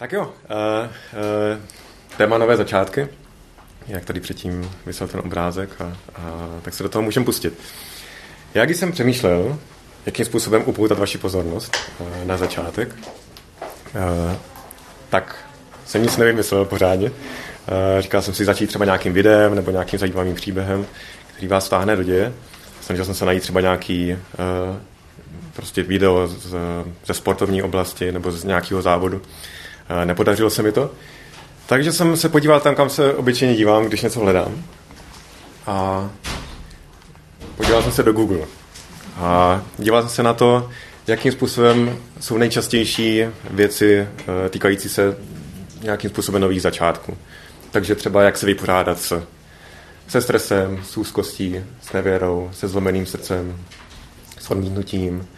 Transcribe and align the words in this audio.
Tak 0.00 0.12
jo, 0.12 0.22
uh, 0.22 0.28
uh, 0.28 1.60
téma 2.16 2.38
nové 2.38 2.56
začátky, 2.56 3.08
jak 3.86 4.04
tady 4.04 4.20
předtím 4.20 4.70
vysel 4.86 5.08
ten 5.08 5.20
obrázek, 5.20 5.70
a, 5.80 5.84
a, 5.84 6.48
tak 6.62 6.74
se 6.74 6.82
do 6.82 6.88
toho 6.88 7.02
můžeme 7.02 7.26
pustit. 7.26 7.58
Já 8.54 8.64
když 8.64 8.76
jsem 8.76 8.92
přemýšlel, 8.92 9.58
jakým 10.06 10.24
způsobem 10.24 10.62
upoutat 10.66 10.98
vaši 10.98 11.18
pozornost 11.18 11.76
uh, 11.98 12.06
na 12.24 12.36
začátek, 12.36 12.94
uh, 12.94 14.36
tak 15.10 15.36
jsem 15.86 16.02
nic 16.02 16.16
nevymyslel 16.16 16.64
pořádně. 16.64 17.10
Uh, 17.10 17.14
říkal 18.00 18.22
jsem 18.22 18.34
si 18.34 18.44
začít 18.44 18.66
třeba 18.66 18.84
nějakým 18.84 19.12
videem 19.12 19.54
nebo 19.54 19.70
nějakým 19.70 19.98
zajímavým 19.98 20.34
příběhem, 20.34 20.86
který 21.32 21.48
vás 21.48 21.66
stáhne 21.66 21.96
do 21.96 22.02
děje. 22.02 22.32
Snažil 22.80 23.04
jsem 23.04 23.14
se 23.14 23.24
najít 23.24 23.42
třeba 23.42 23.60
nějaký 23.60 24.12
uh, 24.12 24.76
prostě 25.52 25.82
video 25.82 26.26
z, 26.26 26.54
ze 27.06 27.14
sportovní 27.14 27.62
oblasti 27.62 28.12
nebo 28.12 28.32
z 28.32 28.44
nějakého 28.44 28.82
závodu. 28.82 29.22
Nepodařilo 30.04 30.50
se 30.50 30.62
mi 30.62 30.72
to. 30.72 30.90
Takže 31.66 31.92
jsem 31.92 32.16
se 32.16 32.28
podíval 32.28 32.60
tam, 32.60 32.74
kam 32.74 32.90
se 32.90 33.14
obyčejně 33.14 33.56
dívám, 33.56 33.84
když 33.84 34.02
něco 34.02 34.20
hledám. 34.20 34.64
A 35.66 36.10
podíval 37.56 37.82
jsem 37.82 37.92
se 37.92 38.02
do 38.02 38.12
Google. 38.12 38.46
A 39.16 39.62
díval 39.78 40.02
jsem 40.02 40.10
se 40.10 40.22
na 40.22 40.34
to, 40.34 40.70
jakým 41.06 41.32
způsobem 41.32 41.96
jsou 42.20 42.38
nejčastější 42.38 43.24
věci 43.50 43.98
eh, 44.00 44.48
týkající 44.48 44.88
se 44.88 45.16
nějakým 45.82 46.10
způsobem 46.10 46.42
nových 46.42 46.62
začátků. 46.62 47.16
Takže 47.70 47.94
třeba 47.94 48.22
jak 48.22 48.36
se 48.36 48.46
vypořádat 48.46 49.00
se, 49.00 49.22
se 50.08 50.20
stresem, 50.20 50.82
s 50.84 50.96
úzkostí, 50.96 51.64
s 51.82 51.92
nevěrou, 51.92 52.50
se 52.52 52.68
zlomeným 52.68 53.06
srdcem, 53.06 53.56
s 54.40 54.50
odmítnutím. 54.50 55.28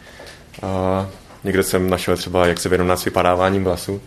A 0.63 1.09
někde 1.45 1.63
jsem 1.63 1.91
našel 1.91 2.17
třeba, 2.17 2.47
jak 2.47 2.61
se 2.61 2.69
vyrovnat 2.69 3.01
s 3.01 3.05
vypadáváním 3.05 3.65
vlasů. 3.65 4.01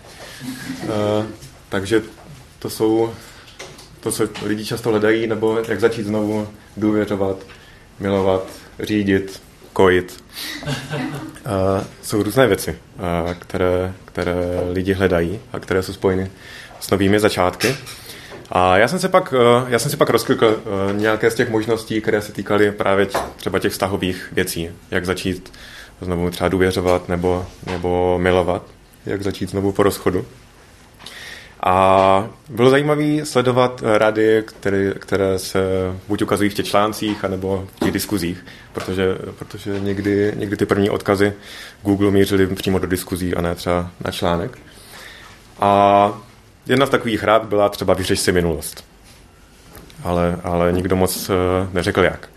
Uh, 0.84 1.26
takže 1.70 2.02
to 2.60 2.70
jsou 2.70 3.14
to, 4.00 4.12
co 4.12 4.28
lidi 4.44 4.66
často 4.66 4.90
hledají, 4.90 5.28
nebo 5.28 5.60
jak 5.68 5.80
začít 5.80 6.06
znovu 6.06 6.48
důvěřovat, 6.78 7.38
milovat, 8.00 8.48
řídit, 8.80 9.42
kojit. 9.74 10.24
Uh, 10.66 10.72
jsou 12.02 12.24
různé 12.24 12.48
věci, 12.48 12.78
uh, 13.26 13.34
které, 13.34 13.94
které 14.06 14.36
lidi 14.72 14.94
hledají 14.94 15.40
a 15.54 15.60
které 15.60 15.84
jsou 15.84 15.94
spojeny 15.94 16.32
s 16.80 16.90
novými 16.90 17.20
začátky. 17.20 17.76
A 18.50 18.78
já 18.78 18.88
jsem 18.88 19.00
se 19.00 19.10
pak, 19.10 19.34
já 19.68 19.80
jsem 19.80 19.92
si 19.92 19.98
pak 19.98 20.10
rozklikl 20.10 20.64
nějaké 20.92 21.32
z 21.32 21.36
těch 21.36 21.50
možností, 21.50 22.02
které 22.02 22.22
se 22.22 22.32
týkaly 22.32 22.72
právě 22.72 23.08
třeba 23.36 23.60
těch 23.60 23.72
vztahových 23.72 24.30
věcí. 24.32 24.70
Jak 24.92 25.06
začít 25.06 25.54
znovu 26.02 26.30
třeba 26.30 26.48
důvěřovat 26.48 27.10
nebo, 27.10 27.46
nebo 27.66 28.20
milovat. 28.22 28.75
Jak 29.06 29.24
začít 29.24 29.50
znovu 29.50 29.72
po 29.72 29.84
rozchodu. 29.84 30.26
A 31.66 32.30
bylo 32.50 32.70
zajímavé 32.70 33.26
sledovat 33.26 33.84
rady, 33.98 34.44
které, 34.48 34.94
které 34.94 35.40
se 35.40 35.60
buď 36.08 36.22
ukazují 36.22 36.50
v 36.50 36.54
těch 36.54 36.66
článcích, 36.66 37.26
anebo 37.26 37.68
v 37.76 37.80
těch 37.80 37.92
diskuzích, 37.92 38.46
protože, 38.74 39.18
protože 39.40 39.80
někdy, 39.80 40.34
někdy 40.36 40.58
ty 40.58 40.66
první 40.66 40.90
odkazy 40.90 41.34
Google 41.84 42.12
mířily 42.12 42.48
přímo 42.48 42.80
do 42.80 42.88
diskuzí 42.88 43.36
a 43.36 43.42
ne 43.42 43.56
třeba 43.56 43.92
na 44.06 44.12
článek. 44.12 44.58
A 45.60 46.14
jedna 46.68 46.86
z 46.86 46.90
takových 46.90 47.24
rád 47.24 47.46
byla 47.46 47.70
třeba 47.70 47.94
vyřeš 47.94 48.20
si 48.20 48.32
minulost. 48.32 48.86
Ale, 50.04 50.40
ale 50.44 50.72
nikdo 50.72 50.96
moc 50.96 51.30
eh, 51.30 51.34
neřekl 51.74 52.04
jak. 52.04 52.30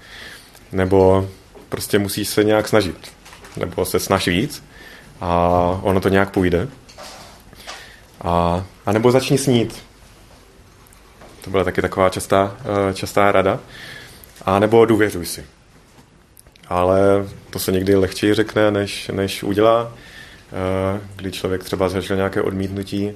Nebo 0.72 1.28
prostě 1.68 1.98
musíš 1.98 2.28
se 2.28 2.44
nějak 2.44 2.68
snažit. 2.68 3.12
Nebo 3.56 3.84
se 3.84 3.98
snaž 3.98 4.28
víc 4.28 4.62
a 5.20 5.30
ono 5.82 6.00
to 6.00 6.08
nějak 6.08 6.30
půjde. 6.30 6.68
A, 8.20 8.64
a 8.86 8.92
nebo 8.92 9.10
začni 9.10 9.38
snít. 9.38 9.82
To 11.44 11.50
byla 11.50 11.64
taky 11.64 11.82
taková 11.82 12.08
častá, 12.08 12.56
eh, 12.90 12.94
častá 12.94 13.32
rada. 13.32 13.60
A 14.44 14.58
nebo 14.58 14.84
důvěřuj 14.84 15.26
si. 15.26 15.44
Ale 16.68 17.00
to 17.50 17.58
se 17.58 17.72
někdy 17.72 17.96
lehčeji 17.96 18.34
řekne, 18.34 18.70
než, 18.70 19.08
než 19.08 19.42
udělá, 19.42 19.92
eh, 19.92 21.00
kdy 21.16 21.32
člověk 21.32 21.64
třeba 21.64 21.88
zažil 21.88 22.16
nějaké 22.16 22.42
odmítnutí 22.42 23.12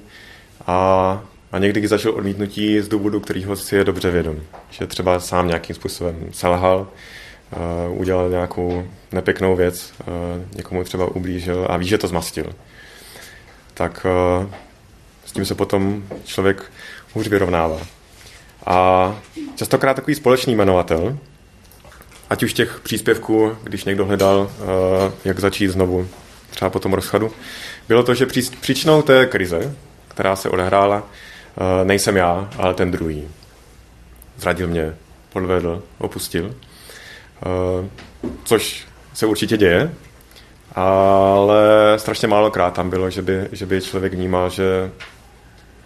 a, 0.67 1.21
a 1.51 1.59
někdy 1.59 1.79
když 1.79 1.89
zažil 1.89 2.15
odmítnutí 2.15 2.81
z 2.81 2.87
důvodu, 2.87 3.19
kterýho 3.19 3.55
si 3.55 3.75
je 3.75 3.83
dobře 3.83 4.11
vědom. 4.11 4.39
Že 4.69 4.87
třeba 4.87 5.19
sám 5.19 5.47
nějakým 5.47 5.75
způsobem 5.75 6.29
selhal, 6.31 6.87
udělal 7.89 8.29
nějakou 8.29 8.87
nepěknou 9.11 9.55
věc, 9.55 9.93
někomu 10.55 10.83
třeba 10.83 11.05
ublížil 11.15 11.67
a 11.69 11.77
ví, 11.77 11.87
že 11.87 11.97
to 11.97 12.07
zmastil. 12.07 12.53
Tak 13.73 14.05
tím 15.33 15.45
se 15.45 15.55
potom 15.55 16.03
člověk 16.25 16.71
hůř 17.13 17.27
vyrovnává. 17.27 17.77
A 18.65 19.15
častokrát 19.55 19.95
takový 19.95 20.15
společný 20.15 20.55
jmenovatel, 20.55 21.17
ať 22.29 22.43
už 22.43 22.53
těch 22.53 22.79
příspěvků, 22.83 23.57
když 23.63 23.85
někdo 23.85 24.05
hledal, 24.05 24.51
eh, 24.51 25.11
jak 25.25 25.39
začít 25.39 25.67
znovu, 25.67 26.07
třeba 26.49 26.69
po 26.69 26.79
tom 26.79 26.93
rozchodu, 26.93 27.31
bylo 27.87 28.03
to, 28.03 28.13
že 28.13 28.25
příčinou 28.61 29.01
té 29.01 29.25
krize, 29.25 29.75
která 30.07 30.35
se 30.35 30.49
odehrála, 30.49 31.03
eh, 31.03 31.85
nejsem 31.85 32.17
já, 32.17 32.49
ale 32.57 32.73
ten 32.73 32.91
druhý. 32.91 33.27
Zradil 34.37 34.67
mě, 34.67 34.95
podvedl, 35.29 35.83
opustil. 35.97 36.55
Eh, 37.45 37.89
což 38.43 38.87
se 39.13 39.25
určitě 39.25 39.57
děje, 39.57 39.93
ale 40.75 41.59
strašně 41.97 42.27
málokrát 42.27 42.73
tam 42.73 42.89
bylo, 42.89 43.09
že 43.09 43.21
by, 43.21 43.47
že 43.51 43.65
by 43.65 43.81
člověk 43.81 44.13
vnímal, 44.13 44.49
že 44.49 44.91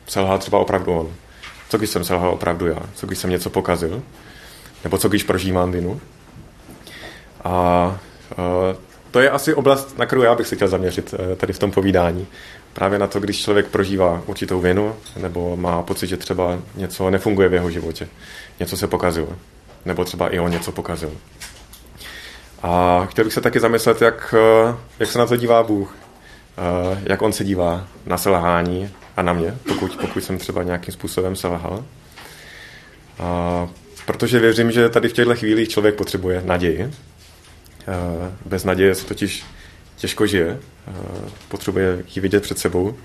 selhal 0.08 0.38
třeba 0.38 0.60
opravdu 0.60 0.94
on. 0.94 1.14
Co 1.70 1.78
když 1.78 1.90
jsem 1.90 2.04
selhal 2.04 2.30
opravdu 2.30 2.68
já? 2.68 2.80
Co 2.96 3.08
když 3.08 3.20
jsem 3.20 3.30
něco 3.30 3.50
pokazil? 3.50 4.04
Nebo 4.84 4.98
co 4.98 5.10
když 5.10 5.24
prožívám 5.24 5.72
vinu? 5.72 6.02
A 7.44 7.86
uh, 8.38 8.78
to 9.12 9.20
je 9.20 9.30
asi 9.30 9.54
oblast, 9.54 9.98
na 9.98 10.06
kterou 10.06 10.22
já 10.22 10.36
bych 10.36 10.48
se 10.48 10.56
chtěl 10.56 10.68
zaměřit 10.68 11.14
uh, 11.14 11.36
tady 11.36 11.54
v 11.54 11.60
tom 11.60 11.72
povídání. 11.72 12.28
Právě 12.74 13.00
na 13.00 13.08
to, 13.08 13.20
když 13.20 13.42
člověk 13.42 13.68
prožívá 13.68 14.22
určitou 14.26 14.60
vinu, 14.60 14.96
nebo 15.18 15.56
má 15.56 15.82
pocit, 15.84 16.08
že 16.08 16.18
třeba 16.18 16.60
něco 16.76 17.10
nefunguje 17.10 17.50
v 17.50 17.54
jeho 17.54 17.72
životě. 17.72 18.08
Něco 18.60 18.78
se 18.78 18.88
pokazilo. 18.88 19.30
Nebo 19.86 20.06
třeba 20.06 20.30
i 20.30 20.40
on 20.40 20.52
něco 20.52 20.72
pokazil. 20.72 21.12
A 22.64 23.06
chtěl 23.06 23.24
bych 23.24 23.34
se 23.34 23.42
taky 23.42 23.60
zamyslet, 23.60 24.02
jak, 24.02 24.36
uh, 24.70 24.76
jak 25.00 25.12
se 25.12 25.20
na 25.20 25.26
to 25.26 25.36
dívá 25.36 25.64
Bůh. 25.64 25.96
Jak 27.04 27.22
on 27.22 27.34
se 27.34 27.44
dívá 27.44 27.88
na 28.06 28.18
selhání 28.18 28.90
a 29.18 29.22
na 29.22 29.34
mě, 29.34 29.58
pokud, 29.68 29.98
pokud 30.02 30.24
jsem 30.24 30.38
třeba 30.38 30.64
nějakým 30.64 30.94
způsobem 30.94 31.36
selhal. 31.36 31.86
A 33.20 33.68
protože 34.06 34.40
věřím, 34.40 34.72
že 34.72 34.90
tady 34.90 35.10
v 35.10 35.14
těchto 35.14 35.36
chvílích 35.36 35.70
člověk 35.70 35.96
potřebuje 35.96 36.42
naději. 36.46 36.92
Bez 38.46 38.64
naděje 38.64 38.96
se 38.96 39.06
totiž 39.06 39.46
těžko 39.96 40.28
žije. 40.28 40.60
Potřebuje 41.48 42.04
ji 42.16 42.22
vidět 42.22 42.44
před 42.44 42.60
sebou. 42.60 42.96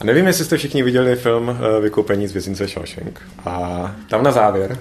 A 0.00 0.04
nevím, 0.04 0.26
jestli 0.26 0.44
jste 0.44 0.56
všichni 0.56 0.82
viděli 0.82 1.16
film 1.16 1.58
Vykoupení 1.80 2.28
z 2.28 2.32
vězince 2.32 2.66
Shawshank. 2.66 3.22
A 3.44 3.94
tam 4.08 4.22
na 4.22 4.32
závěr, 4.32 4.78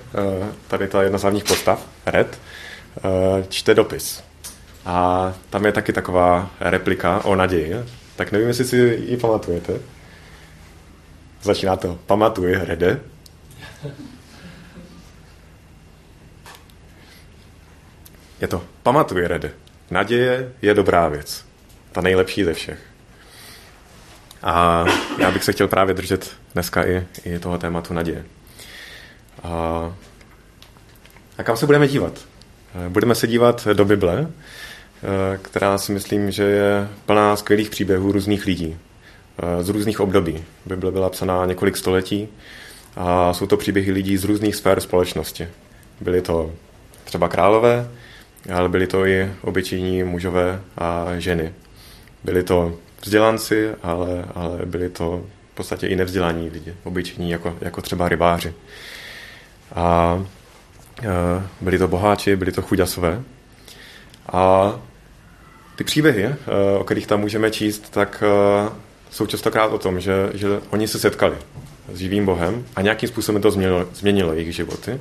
tady 0.68 0.88
ta 0.88 1.04
jedna 1.04 1.18
z 1.18 1.22
hlavních 1.22 1.44
postav, 1.44 1.88
Red, 2.06 2.40
čte 3.50 3.76
dopis. 3.76 4.24
A 4.86 5.34
tam 5.50 5.66
je 5.66 5.72
taky 5.72 5.94
taková 5.94 6.52
replika 6.60 7.26
o 7.26 7.36
naději. 7.36 7.76
Tak 8.16 8.32
nevím, 8.32 8.48
jestli 8.48 8.66
si 8.66 8.78
ji 8.78 9.18
pamatujete. 9.18 9.74
Začíná 11.42 11.76
to. 11.76 12.00
Pamatuj, 12.06 12.54
Rede. 12.54 13.00
Je 18.42 18.48
to. 18.48 18.64
Pamatuj, 18.84 19.28
Rede. 19.28 19.52
Naděje 19.92 20.54
je 20.62 20.74
dobrá 20.74 21.08
věc. 21.08 21.46
Ta 21.92 22.02
nejlepší 22.02 22.44
ze 22.44 22.54
všech. 22.54 22.80
A 24.44 24.86
já 25.18 25.32
bych 25.32 25.44
se 25.44 25.54
chtěl 25.54 25.68
právě 25.68 25.94
držet 25.94 26.32
dneska 26.54 26.86
i, 26.86 27.08
i 27.24 27.40
toho 27.40 27.58
tématu 27.58 27.94
naděje. 27.94 28.26
A, 29.44 29.94
a 31.38 31.44
kam 31.44 31.58
se 31.58 31.66
budeme 31.66 31.88
dívat? 31.88 32.33
Budeme 32.90 33.16
se 33.16 33.28
dívat 33.28 33.68
do 33.74 33.86
Bible, 33.86 34.28
která 35.42 35.78
si 35.78 35.92
myslím, 35.92 36.32
že 36.32 36.44
je 36.44 36.88
plná 37.06 37.36
skvělých 37.36 37.70
příběhů 37.70 38.12
různých 38.12 38.46
lidí. 38.46 38.78
Eh, 39.38 39.64
z 39.64 39.70
různých 39.70 40.00
období. 40.00 40.44
Bible 40.66 40.92
byla 40.92 41.10
psaná 41.10 41.46
několik 41.46 41.78
století 41.78 42.28
a 42.96 43.34
jsou 43.34 43.48
to 43.48 43.58
příběhy 43.58 43.92
lidí 43.92 44.18
z 44.18 44.24
různých 44.24 44.56
sfér 44.56 44.80
společnosti. 44.80 45.48
Byly 46.02 46.22
to 46.22 46.52
třeba 47.04 47.28
králové, 47.28 47.88
ale 48.54 48.70
byli 48.70 48.88
to 48.88 49.06
i 49.06 49.32
obyčejní 49.42 50.04
mužové 50.04 50.62
a 50.78 51.06
ženy. 51.18 51.54
Byli 52.24 52.44
to 52.44 52.78
vzdělanci, 53.02 53.70
ale, 53.84 54.26
ale 54.36 54.66
byli 54.66 54.90
to 54.90 55.26
v 55.54 55.56
podstatě 55.56 55.88
i 55.88 55.96
nevzdělaní 55.96 56.50
lidi, 56.50 56.74
obyčejní, 56.84 57.32
jako, 57.32 57.58
jako 57.62 57.82
třeba 57.82 58.10
rybáři. 58.10 58.54
A 59.76 60.18
eh, 60.22 60.28
byli 61.62 61.78
to 61.78 61.88
boháči, 61.88 62.36
byli 62.36 62.52
to 62.52 62.62
chuďasové. 62.62 63.22
A 64.32 64.74
ty 65.76 65.84
příběhy, 65.84 66.24
eh, 66.24 66.36
o 66.80 66.84
kterých 66.84 67.08
tam 67.08 67.20
můžeme 67.20 67.52
číst, 67.52 67.90
tak 67.90 68.24
jsou 69.14 69.26
častokrát 69.26 69.72
o 69.72 69.78
tom, 69.78 70.00
že, 70.00 70.30
že 70.34 70.48
oni 70.70 70.88
se 70.88 71.00
setkali 71.00 71.36
s 71.94 71.98
živým 71.98 72.26
Bohem 72.26 72.66
a 72.76 72.82
nějakým 72.82 73.10
způsobem 73.10 73.42
to 73.42 73.52
změnilo, 73.52 73.86
změnilo 73.94 74.34
jejich 74.34 74.56
životy. 74.56 75.00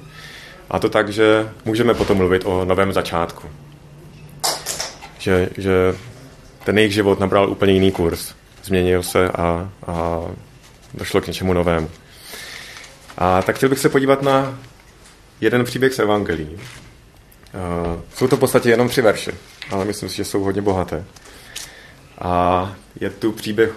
A 0.71 0.79
to 0.79 0.89
tak, 0.89 1.09
že 1.09 1.49
můžeme 1.65 1.95
potom 1.95 2.17
mluvit 2.17 2.43
o 2.45 2.65
novém 2.65 2.93
začátku. 2.93 3.49
Že, 5.19 5.49
že 5.57 5.95
ten 6.65 6.79
jejich 6.79 6.93
život 6.93 7.21
nabral 7.21 7.51
úplně 7.51 7.73
jiný 7.73 7.93
kurz. 7.93 8.35
Změnil 8.65 9.03
se 9.03 9.29
a, 9.29 9.71
a 9.87 10.21
došlo 10.95 11.21
k 11.21 11.27
něčemu 11.27 11.53
novému. 11.53 11.91
A 13.19 13.43
tak 13.43 13.57
chtěl 13.57 13.69
bych 13.69 13.79
se 13.79 13.89
podívat 13.89 14.23
na 14.23 14.59
jeden 15.43 15.65
příběh 15.65 15.95
z 15.95 15.99
Evangelií. 15.99 16.59
Jsou 18.15 18.29
to 18.29 18.37
v 18.37 18.41
podstatě 18.41 18.71
jenom 18.71 18.89
tři 18.89 19.03
verše, 19.03 19.33
ale 19.71 19.85
myslím 19.85 20.09
si, 20.09 20.17
že 20.17 20.25
jsou 20.25 20.43
hodně 20.43 20.63
bohaté. 20.63 21.05
A 22.19 22.75
je 23.01 23.11
tu 23.11 23.33
příběh 23.33 23.73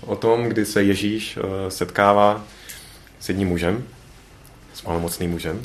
o 0.00 0.16
tom, 0.16 0.44
kdy 0.44 0.66
se 0.66 0.82
Ježíš 0.82 1.36
eh, 1.36 1.70
setkává 1.70 2.44
s 3.20 3.28
jedním 3.28 3.48
mužem, 3.48 3.84
s 4.74 4.82
malomocným 4.82 5.30
mužem. 5.30 5.62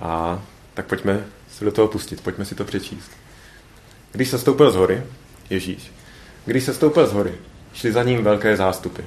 A 0.00 0.42
tak 0.74 0.86
pojďme 0.86 1.24
se 1.50 1.64
do 1.64 1.72
toho 1.72 1.88
pustit, 1.88 2.20
pojďme 2.20 2.44
si 2.44 2.54
to 2.54 2.64
přečíst. 2.64 3.10
Když 4.12 4.28
se 4.28 4.38
stoupil 4.38 4.70
z 4.70 4.76
hory, 4.76 5.02
Ježíš, 5.50 5.92
když 6.44 6.64
se 6.64 6.74
stoupil 6.74 7.06
z 7.06 7.12
hory, 7.12 7.34
šli 7.72 7.92
za 7.92 8.02
ním 8.02 8.24
velké 8.24 8.56
zástupy. 8.56 9.02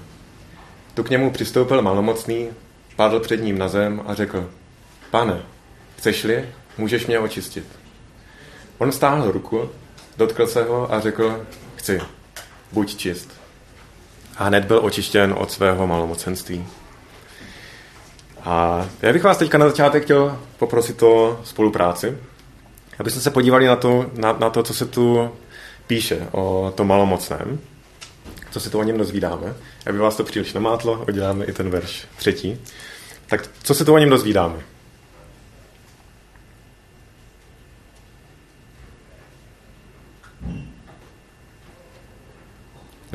Tu 0.93 1.03
k 1.03 1.09
němu 1.09 1.31
přistoupil 1.31 1.81
malomocný, 1.81 2.49
padl 2.95 3.19
před 3.19 3.43
ním 3.43 3.57
na 3.57 3.67
zem 3.67 4.01
a 4.05 4.13
řekl, 4.13 4.49
pane, 5.11 5.43
chceš-li, 6.03 6.49
můžeš 6.77 7.07
mě 7.07 7.19
očistit. 7.19 7.63
On 8.77 8.91
stáhl 8.91 9.31
ruku, 9.31 9.69
dotkl 10.17 10.47
se 10.47 10.63
ho 10.63 10.93
a 10.93 10.99
řekl, 10.99 11.45
chci, 11.75 12.01
buď 12.71 12.95
čist. 12.95 13.29
A 14.37 14.43
hned 14.43 14.65
byl 14.65 14.79
očištěn 14.85 15.35
od 15.37 15.51
svého 15.51 15.87
malomocenství. 15.87 16.67
A 18.43 18.85
já 19.01 19.13
bych 19.13 19.23
vás 19.23 19.37
teďka 19.37 19.57
na 19.57 19.67
začátek 19.67 20.03
chtěl 20.03 20.39
poprosit 20.57 21.03
o 21.03 21.39
spolupráci, 21.43 22.17
abyste 22.99 23.19
se 23.19 23.31
podívali 23.31 23.67
na 23.67 23.75
to, 23.75 24.05
na, 24.13 24.33
na 24.33 24.49
to, 24.49 24.63
co 24.63 24.73
se 24.73 24.85
tu 24.85 25.31
píše 25.87 26.27
o 26.31 26.73
tom 26.75 26.87
malomocném, 26.87 27.59
co 28.51 28.59
se 28.59 28.69
to 28.69 28.79
o 28.79 28.83
něm 28.83 28.97
dozvídáme. 28.97 29.55
Aby 29.89 29.97
vás 29.97 30.15
to 30.15 30.23
příliš 30.23 30.53
nemátlo, 30.53 31.05
uděláme 31.07 31.45
i 31.45 31.53
ten 31.53 31.69
verš 31.69 32.07
třetí. 32.17 32.59
Tak 33.27 33.49
co 33.63 33.73
se 33.73 33.85
to 33.85 33.93
o 33.93 33.97
něm 33.97 34.09
dozvídáme? 34.09 34.72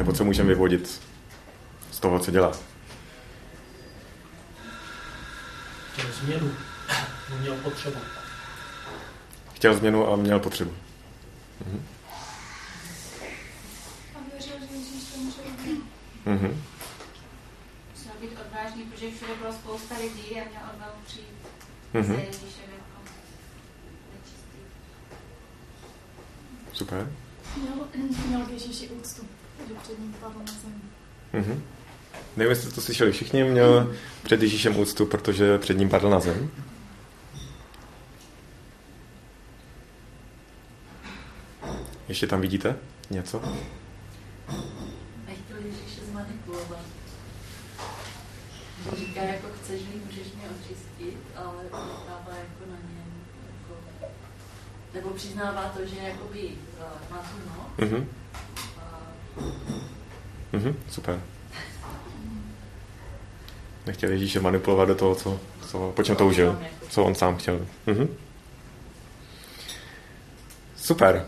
Nebo 0.09 0.17
co 0.17 0.25
můžeme 0.25 0.49
vyvodit 0.49 1.01
z 1.91 2.01
toho, 2.01 2.19
co 2.19 2.31
dělá? 2.31 2.53
Chtěl 5.93 6.13
změnu, 6.13 6.55
měl 7.41 7.57
potřebu. 7.57 7.99
Chtěl 9.55 9.75
změnu 9.75 10.13
a 10.13 10.17
měl 10.17 10.41
potřebu. 10.41 10.75
Mhm. 11.67 11.87
A 14.15 14.19
věřil, 14.33 14.53
že 14.69 14.75
Ježíš 14.77 15.05
to 15.13 15.19
může 15.21 15.41
udělat. 15.41 15.79
Mhm. 16.27 16.63
Musel 17.95 18.13
být 18.21 18.39
odvážný, 18.47 18.83
protože 18.83 19.11
všude 19.11 19.35
bylo 19.41 19.53
spousta 19.53 19.95
lidí 19.99 20.41
a 20.41 20.49
měl 20.49 20.63
odvahu 20.75 20.93
přijít 21.07 21.29
Mhm. 21.95 22.15
za 22.15 22.21
Ježíšem 22.21 22.71
jako 22.73 23.01
nečistý. 24.15 24.59
Super. 26.73 27.13
Měl, 27.57 27.89
měl 28.27 28.47
k 28.47 28.51
Ježíši 28.51 28.89
úctu, 28.89 29.23
že 29.69 29.75
před 29.83 29.99
ním 29.99 30.13
padl 30.21 30.39
na 30.39 30.45
zem. 30.63 30.83
Mhm. 31.33 31.63
Nevím, 32.37 32.51
jestli 32.51 32.65
jste 32.67 32.75
to 32.75 32.81
slyšeli 32.81 33.13
všichni, 33.13 33.45
měl 33.45 33.95
před 34.23 34.43
Ježíšem 34.43 34.79
úctu, 34.79 35.07
protože 35.07 35.59
před 35.59 35.79
ním 35.79 35.89
padl 35.89 36.11
na 36.11 36.21
zem. 36.21 36.51
Ještě 42.09 42.27
tam 42.27 42.41
vidíte 42.41 42.77
něco? 43.11 43.43
Nechtěl 45.27 45.57
Ježíše 45.65 46.01
zmanipulovat. 46.11 46.81
Říká, 48.99 49.23
jako 49.23 49.47
chceš 49.63 49.81
mi, 49.81 50.01
můžeš 50.07 50.33
mě 50.35 50.45
očistit, 50.61 51.19
ale 51.37 51.63
nechává 51.63 52.29
jako 52.39 52.71
na 52.71 52.77
něm, 52.77 53.13
jako, 53.47 53.81
nebo 54.95 55.11
přiznává 55.11 55.63
to, 55.77 55.87
že 55.87 55.97
jakoby 55.97 56.39
uh, 56.43 56.85
má 57.11 57.17
tu 57.19 57.37
moc 57.57 57.91
Mhm. 57.91 58.07
Mhm. 60.53 60.77
Super. 60.91 61.21
Nechtěl 63.87 64.11
Ježíše 64.11 64.41
manipulovat 64.41 64.89
do 64.89 64.95
toho, 64.95 65.15
co, 65.15 65.41
co, 65.67 65.93
po 65.97 66.03
čem 66.03 66.17
toužil, 66.17 66.59
co 66.91 67.05
on 67.05 67.15
sám 67.15 67.37
chtěl. 67.37 67.67
Mhm. 67.87 68.09
Super. 70.77 71.27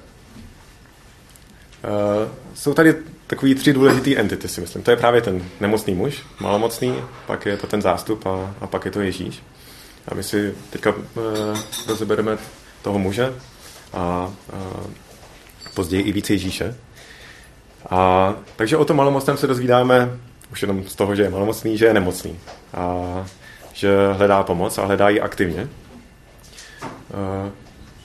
Uh, 1.85 2.33
jsou 2.55 2.75
tady 2.75 2.95
takový 3.27 3.55
tři 3.55 3.73
důležité 3.73 4.17
entity, 4.17 4.49
si 4.49 4.61
myslím. 4.61 4.83
To 4.83 4.91
je 4.91 4.97
právě 4.97 5.21
ten 5.23 5.45
nemocný 5.61 5.95
muž, 5.95 6.23
malomocný, 6.41 6.95
pak 7.27 7.47
je 7.47 7.57
to 7.57 7.67
ten 7.67 7.83
zástup 7.83 8.27
a, 8.27 8.55
a 8.61 8.67
pak 8.67 8.85
je 8.85 8.91
to 8.91 9.01
Ježíš. 9.01 9.43
A 10.09 10.15
my 10.15 10.23
si 10.23 10.55
teďka 10.71 10.91
uh, 10.91 11.03
rozebereme 11.89 12.39
toho 12.83 12.99
muže 12.99 13.35
a 13.93 14.33
uh, 14.53 14.91
později 15.75 16.03
i 16.03 16.13
více 16.13 16.33
Ježíše. 16.33 16.77
A, 17.91 18.35
takže 18.57 18.77
o 18.77 18.85
tom 18.85 18.97
malomocném 18.97 19.37
se 19.37 19.47
dozvídáme 19.47 20.11
už 20.53 20.63
jenom 20.63 20.85
z 20.85 20.95
toho, 20.95 21.15
že 21.15 21.23
je 21.23 21.31
malomocný, 21.31 21.79
že 21.79 21.87
je 21.87 21.95
nemocný. 21.95 22.39
A 22.75 23.27
že 23.73 24.13
hledá 24.13 24.43
pomoc 24.43 24.79
a 24.79 24.85
hledá 24.85 25.09
ji 25.09 25.21
aktivně. 25.21 25.69
A, 27.15 27.51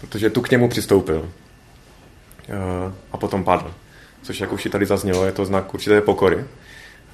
protože 0.01 0.29
tu 0.29 0.41
k 0.41 0.51
němu 0.51 0.69
přistoupil. 0.69 1.29
A, 2.49 2.93
a 3.11 3.17
potom 3.17 3.43
padl. 3.43 3.73
Což, 4.21 4.39
jak 4.39 4.51
už 4.51 4.65
i 4.65 4.69
tady 4.69 4.85
zaznělo, 4.85 5.25
je 5.25 5.31
to 5.31 5.45
znak 5.45 5.73
určité 5.73 6.01
pokory, 6.01 6.45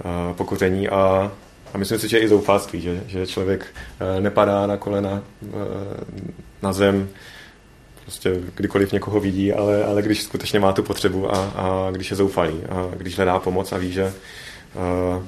a, 0.03 0.33
pokoření 0.33 0.89
a, 0.89 1.31
a 1.73 1.77
myslím 1.77 1.99
si, 1.99 2.09
že 2.09 2.19
i 2.19 2.27
zoufalství, 2.27 2.81
že, 2.81 3.03
že 3.07 3.27
člověk 3.27 3.65
e, 3.99 4.21
nepadá 4.21 4.67
na 4.67 4.77
kolena 4.77 5.21
e, 5.43 5.47
na 6.61 6.73
zem, 6.73 7.09
prostě 8.11 8.41
kdykoliv 8.55 8.91
někoho 8.91 9.19
vidí, 9.19 9.53
ale, 9.53 9.83
ale 9.83 10.01
když 10.01 10.23
skutečně 10.23 10.59
má 10.59 10.73
tu 10.73 10.83
potřebu 10.83 11.35
a, 11.35 11.37
a 11.37 11.91
když 11.91 12.09
je 12.09 12.15
zoufalý 12.17 12.63
a 12.69 12.91
když 12.97 13.17
hledá 13.17 13.39
pomoc 13.39 13.71
a 13.71 13.77
ví, 13.77 13.91
že 13.91 14.13
uh, 14.73 15.23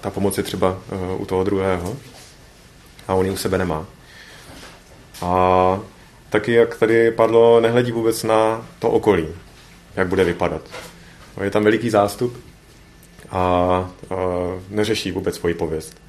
ta 0.00 0.10
pomoc 0.10 0.36
je 0.36 0.42
třeba 0.42 0.78
uh, 0.92 1.22
u 1.22 1.26
toho 1.26 1.44
druhého 1.44 1.96
a 3.08 3.14
on 3.14 3.26
ji 3.26 3.32
u 3.32 3.36
sebe 3.36 3.58
nemá. 3.58 3.86
A 5.22 5.80
taky, 6.30 6.52
jak 6.52 6.78
tady 6.78 7.10
padlo, 7.10 7.60
nehledí 7.60 7.92
vůbec 7.92 8.22
na 8.22 8.66
to 8.78 8.90
okolí, 8.90 9.28
jak 9.96 10.08
bude 10.08 10.24
vypadat. 10.24 10.62
Je 11.42 11.50
tam 11.50 11.64
veliký 11.64 11.90
zástup 11.90 12.44
a 13.30 13.90
uh, 14.10 14.16
neřeší 14.68 15.12
vůbec 15.12 15.36
svoji 15.36 15.54
pověst. 15.54 16.00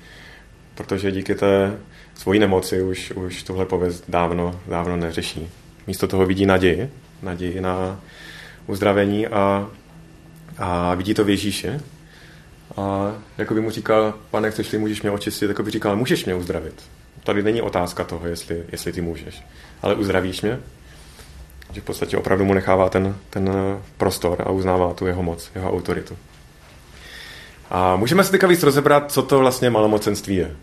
Protože 0.76 1.12
díky 1.12 1.36
té 1.36 1.78
svojí 2.16 2.40
nemoci 2.40 2.82
už, 2.82 3.12
už 3.12 3.44
tuhle 3.44 3.66
pověst 3.66 4.04
dávno, 4.08 4.60
dávno 4.68 4.98
neřeší. 4.98 5.50
Místo 5.88 6.08
toho 6.08 6.26
vidí 6.26 6.46
naději, 6.46 6.90
naději 7.22 7.62
na 7.62 8.00
uzdravení 8.68 9.28
a, 9.28 9.70
a 10.58 10.96
vidí 10.96 11.14
to 11.14 11.24
v 11.24 11.30
Ježíši. 11.30 11.70
A 12.78 13.14
jako 13.38 13.54
by 13.54 13.62
mu 13.62 13.72
říkal, 13.72 14.14
pane, 14.32 14.52
chceš-li, 14.52 14.78
můžeš 14.78 15.02
mě 15.02 15.12
očistit, 15.12 15.50
jako 15.50 15.64
by 15.64 15.72
říkal, 15.72 15.96
můžeš 15.96 16.26
mě 16.26 16.36
uzdravit. 16.36 16.84
Tady 17.24 17.44
není 17.44 17.62
otázka 17.62 18.04
toho, 18.04 18.28
jestli, 18.28 18.64
jestli 18.72 18.94
ty 18.94 19.02
můžeš. 19.02 19.44
Ale 19.82 19.96
uzdravíš 19.96 20.42
mě? 20.42 20.60
Že 21.72 21.82
v 21.82 21.84
podstatě 21.84 22.18
opravdu 22.18 22.46
mu 22.46 22.54
nechává 22.54 22.90
ten, 22.90 23.16
ten 23.30 23.50
prostor 23.98 24.42
a 24.46 24.52
uznává 24.52 24.94
tu 24.94 25.08
jeho 25.08 25.24
moc, 25.24 25.52
jeho 25.56 25.72
autoritu. 25.72 26.18
A 27.70 27.96
můžeme 27.96 28.24
si 28.24 28.32
teďka 28.32 28.48
víc 28.48 28.64
rozebrat, 28.64 29.12
co 29.12 29.24
to 29.24 29.40
vlastně 29.40 29.70
malomocenství 29.70 30.36
je. 30.36 30.56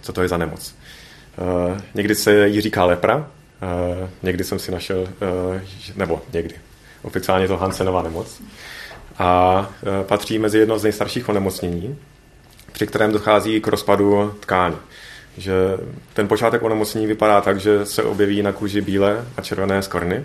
Co 0.00 0.12
to 0.12 0.22
je 0.22 0.28
za 0.28 0.36
nemoc. 0.36 0.74
Uh, 1.38 1.78
někdy 1.94 2.14
se 2.14 2.48
jí 2.48 2.60
říká 2.60 2.84
lepra, 2.84 3.30
někdy 4.22 4.44
jsem 4.44 4.58
si 4.58 4.72
našel, 4.72 5.00
uh, 5.00 5.08
nebo 5.96 6.22
někdy, 6.32 6.54
oficiálně 7.02 7.48
to 7.48 7.56
Hansenová 7.56 8.02
nemoc. 8.02 8.42
A 9.18 9.58
uh, 9.60 10.06
patří 10.06 10.38
mezi 10.38 10.58
jedno 10.58 10.78
z 10.78 10.82
nejstarších 10.82 11.28
onemocnění, 11.28 11.98
při 12.72 12.86
kterém 12.86 13.12
dochází 13.12 13.60
k 13.60 13.68
rozpadu 13.68 14.34
tkáně. 14.40 14.76
Že 15.36 15.52
ten 16.14 16.28
počátek 16.28 16.62
onemocnění 16.62 17.06
vypadá 17.06 17.40
tak, 17.40 17.60
že 17.60 17.86
se 17.86 18.02
objeví 18.02 18.42
na 18.42 18.52
kůži 18.52 18.80
bílé 18.80 19.24
a 19.36 19.42
červené 19.42 19.82
skvrny, 19.82 20.24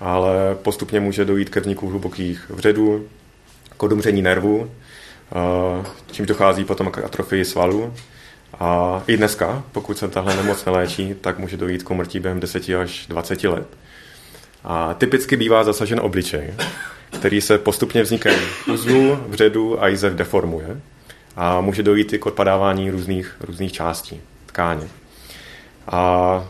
ale 0.00 0.54
postupně 0.62 1.00
může 1.00 1.24
dojít 1.24 1.50
ke 1.50 1.60
vzniku 1.60 1.88
hlubokých 1.88 2.50
vředů, 2.50 3.08
k 3.76 3.82
odumření 3.82 4.22
nervů, 4.22 4.70
čím 6.12 6.26
dochází 6.26 6.64
potom 6.64 6.90
k 6.90 6.98
atrofii 6.98 7.44
svalů. 7.44 7.94
A 8.60 9.02
i 9.06 9.16
dneska, 9.16 9.62
pokud 9.72 9.98
se 9.98 10.08
tahle 10.08 10.36
nemoc 10.36 10.64
neléčí, 10.64 11.14
tak 11.20 11.38
může 11.38 11.56
dojít 11.56 11.82
k 11.82 11.90
umrtí 11.90 12.20
během 12.20 12.40
10 12.40 12.68
až 12.68 13.06
20 13.06 13.44
let. 13.44 13.66
A 14.64 14.94
typicky 14.94 15.36
bývá 15.36 15.64
zasažen 15.64 16.00
obličej, 16.00 16.54
který 17.18 17.40
se 17.40 17.58
postupně 17.58 18.02
vznikají 18.02 18.38
uzlu, 18.72 19.18
vředu 19.28 19.82
a 19.82 19.88
jizev 19.88 20.12
deformuje 20.12 20.80
a 21.36 21.60
může 21.60 21.82
dojít 21.82 22.12
i 22.12 22.18
k 22.18 22.26
odpadávání 22.26 22.90
různých, 22.90 23.36
různých 23.40 23.72
částí 23.72 24.20
tkáně. 24.46 24.88
A, 25.88 25.96
a 25.96 26.44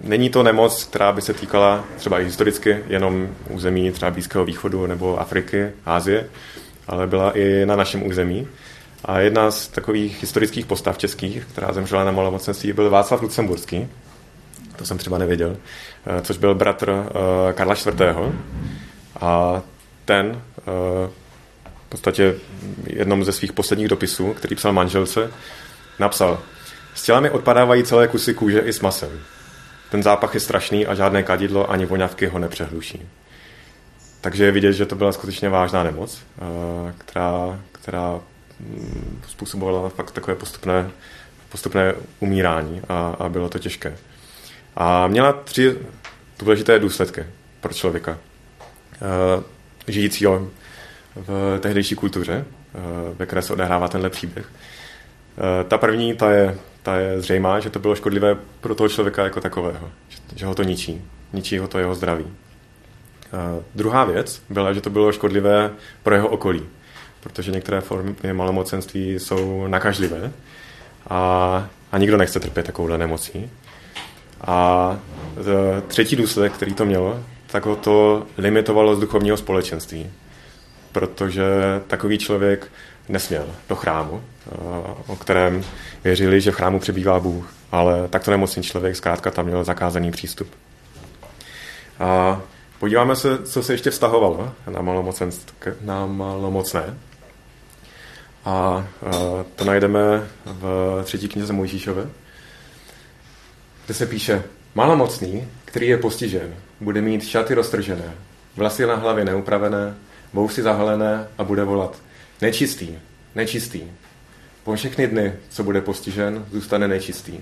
není 0.00 0.30
to 0.30 0.42
nemoc, 0.42 0.84
která 0.84 1.12
by 1.12 1.22
se 1.22 1.34
týkala 1.34 1.84
třeba 1.96 2.20
i 2.20 2.24
historicky 2.24 2.78
jenom 2.88 3.28
území 3.48 3.90
třeba 3.90 4.10
Blízkého 4.10 4.44
východu 4.44 4.86
nebo 4.86 5.20
Afriky, 5.20 5.70
Ázie, 5.86 6.26
ale 6.88 7.06
byla 7.06 7.38
i 7.38 7.66
na 7.66 7.76
našem 7.76 8.06
území. 8.06 8.48
A 9.04 9.18
jedna 9.20 9.50
z 9.50 9.68
takových 9.68 10.20
historických 10.20 10.66
postav 10.66 10.98
českých, 10.98 11.44
která 11.44 11.72
zemřela 11.72 12.04
na 12.04 12.10
malomocenství, 12.10 12.72
byl 12.72 12.90
Václav 12.90 13.22
Lucemburský. 13.22 13.88
To 14.76 14.86
jsem 14.86 14.98
třeba 14.98 15.18
nevěděl. 15.18 15.56
Eh, 16.06 16.22
což 16.22 16.38
byl 16.38 16.54
bratr 16.54 16.90
eh, 16.90 17.52
Karla 17.52 17.74
IV. 17.74 18.00
A 19.20 19.62
ten 20.04 20.42
eh, 20.58 20.62
v 21.86 21.88
podstatě 21.88 22.34
jednom 22.86 23.24
ze 23.24 23.32
svých 23.32 23.52
posledních 23.52 23.88
dopisů, 23.88 24.32
který 24.34 24.56
psal 24.56 24.72
manželce, 24.72 25.30
napsal 25.98 26.40
S 26.94 27.02
tělami 27.02 27.30
odpadávají 27.30 27.84
celé 27.84 28.08
kusy 28.08 28.34
kůže 28.34 28.60
i 28.60 28.72
s 28.72 28.80
masem. 28.80 29.20
Ten 29.90 30.02
zápach 30.02 30.34
je 30.34 30.40
strašný 30.40 30.86
a 30.86 30.94
žádné 30.94 31.22
kadidlo 31.22 31.70
ani 31.70 31.86
voňavky 31.86 32.26
ho 32.26 32.38
nepřehluší. 32.38 33.08
Takže 34.20 34.44
je 34.44 34.52
vidět, 34.52 34.72
že 34.72 34.86
to 34.86 34.96
byla 34.96 35.12
skutečně 35.12 35.48
vážná 35.48 35.82
nemoc, 35.82 36.22
která, 36.98 37.60
která 37.72 38.20
způsobovala 39.26 39.88
fakt 39.88 40.10
takové 40.10 40.36
postupné, 40.36 40.90
postupné 41.48 41.94
umírání 42.20 42.82
a, 42.88 43.16
a 43.18 43.28
bylo 43.28 43.48
to 43.48 43.58
těžké. 43.58 43.96
A 44.76 45.06
měla 45.06 45.32
tři 45.32 45.78
důležité 46.38 46.78
důsledky 46.78 47.26
pro 47.60 47.72
člověka 47.72 48.18
žijícího 49.88 50.48
v 51.16 51.58
tehdejší 51.60 51.94
kultuře, 51.94 52.44
ve 53.16 53.26
které 53.26 53.42
se 53.42 53.52
odehrává 53.52 53.88
tenhle 53.88 54.10
příběh. 54.10 54.48
Ta 55.68 55.78
první, 55.78 56.14
ta 56.14 56.30
je, 56.30 56.58
ta 56.82 56.96
je 56.96 57.20
zřejmá, 57.20 57.60
že 57.60 57.70
to 57.70 57.78
bylo 57.78 57.96
škodlivé 57.96 58.36
pro 58.60 58.74
toho 58.74 58.88
člověka 58.88 59.24
jako 59.24 59.40
takového, 59.40 59.90
že 60.36 60.46
ho 60.46 60.54
to 60.54 60.62
ničí, 60.62 61.04
ničí 61.32 61.58
ho 61.58 61.68
to 61.68 61.78
jeho 61.78 61.94
zdraví. 61.94 62.26
Druhá 63.74 64.04
věc 64.04 64.42
byla, 64.48 64.72
že 64.72 64.80
to 64.80 64.90
bylo 64.90 65.12
škodlivé 65.12 65.70
pro 66.02 66.14
jeho 66.14 66.28
okolí, 66.28 66.66
protože 67.24 67.50
některé 67.50 67.80
formy 67.80 68.14
malomocenství 68.32 69.14
jsou 69.14 69.66
nakažlivé 69.66 70.32
a, 71.10 71.68
a 71.92 71.98
nikdo 71.98 72.16
nechce 72.16 72.40
trpět 72.40 72.66
takovouhle 72.66 72.98
nemocí. 72.98 73.50
A 74.40 74.98
třetí 75.88 76.16
důsledek, 76.16 76.52
který 76.52 76.74
to 76.74 76.84
mělo, 76.84 77.20
tak 77.46 77.66
ho 77.66 77.76
to 77.76 78.26
limitovalo 78.38 78.96
z 78.96 79.00
duchovního 79.00 79.36
společenství. 79.36 80.10
Protože 80.92 81.44
takový 81.86 82.18
člověk 82.18 82.72
nesměl 83.08 83.46
do 83.68 83.76
chrámu, 83.76 84.22
o 85.06 85.16
kterém 85.16 85.64
věřili, 86.04 86.40
že 86.40 86.50
v 86.50 86.54
chrámu 86.54 86.80
přebývá 86.80 87.20
Bůh, 87.20 87.52
ale 87.72 88.08
takto 88.08 88.30
nemocný 88.30 88.62
člověk 88.62 88.96
zkrátka 88.96 89.30
tam 89.30 89.46
měl 89.46 89.64
zakázaný 89.64 90.10
přístup. 90.10 90.48
A 92.00 92.40
podíváme 92.78 93.16
se, 93.16 93.38
co 93.38 93.62
se 93.62 93.74
ještě 93.74 93.90
vztahovalo 93.90 94.52
na, 94.66 94.72
na 95.80 96.06
malomocné. 96.06 96.94
A 98.44 98.86
to 99.56 99.64
najdeme 99.64 100.00
v 100.44 101.00
třetí 101.04 101.28
knize 101.28 101.52
Mojžíšové, 101.52 102.08
kde 103.84 103.94
se 103.94 104.06
píše, 104.06 104.42
malomocný, 104.74 105.48
který 105.64 105.86
je 105.86 105.98
postižen, 105.98 106.54
bude 106.80 107.00
mít 107.00 107.24
šaty 107.24 107.54
roztržené, 107.54 108.14
vlasy 108.56 108.86
na 108.86 108.94
hlavě 108.94 109.24
neupravené, 109.24 109.94
vousy 110.32 110.62
zahalené 110.62 111.28
a 111.38 111.44
bude 111.44 111.64
volat, 111.64 111.96
nečistý, 112.42 112.98
nečistý. 113.34 113.82
Po 114.64 114.74
všechny 114.74 115.06
dny, 115.06 115.32
co 115.50 115.64
bude 115.64 115.80
postižen, 115.80 116.46
zůstane 116.52 116.88
nečistý. 116.88 117.38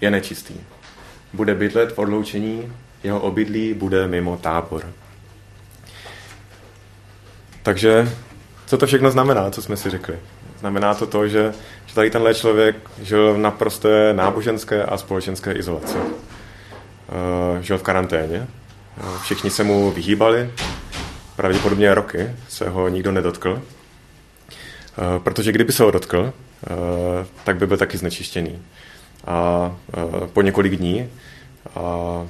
Je 0.00 0.10
nečistý. 0.10 0.54
Bude 1.32 1.54
bydlet 1.54 1.92
v 1.92 1.98
odloučení, 1.98 2.72
jeho 3.02 3.20
obydlí 3.20 3.74
bude 3.74 4.08
mimo 4.08 4.36
tábor. 4.36 4.92
Takže 7.62 8.12
co 8.68 8.78
to 8.78 8.86
všechno 8.86 9.10
znamená, 9.10 9.50
co 9.50 9.62
jsme 9.62 9.76
si 9.76 9.90
řekli? 9.90 10.18
Znamená 10.60 10.94
to 10.94 11.06
to, 11.06 11.28
že, 11.28 11.54
že 11.86 11.94
tady 11.94 12.10
tenhle 12.10 12.34
člověk 12.34 12.76
žil 13.02 13.34
v 13.34 13.38
naprosté 13.38 14.12
náboženské 14.12 14.84
a 14.84 14.96
společenské 14.98 15.52
izolaci. 15.52 15.96
Uh, 15.98 17.60
žil 17.60 17.78
v 17.78 17.82
karanténě. 17.82 18.46
Uh, 19.02 19.18
všichni 19.22 19.50
se 19.50 19.64
mu 19.64 19.90
vyhýbali. 19.90 20.50
Pravděpodobně 21.36 21.94
roky 21.94 22.30
se 22.48 22.68
ho 22.68 22.88
nikdo 22.88 23.12
nedotkl. 23.12 23.50
Uh, 23.52 23.62
protože 25.22 25.52
kdyby 25.52 25.72
se 25.72 25.82
ho 25.82 25.90
dotkl, 25.90 26.32
tak 27.44 27.56
by 27.56 27.66
byl 27.66 27.76
taky 27.76 27.98
znečištěný. 27.98 28.62
A 29.26 29.76
po 30.32 30.42
několik 30.42 30.76
dní 30.76 31.10
a 31.74 32.26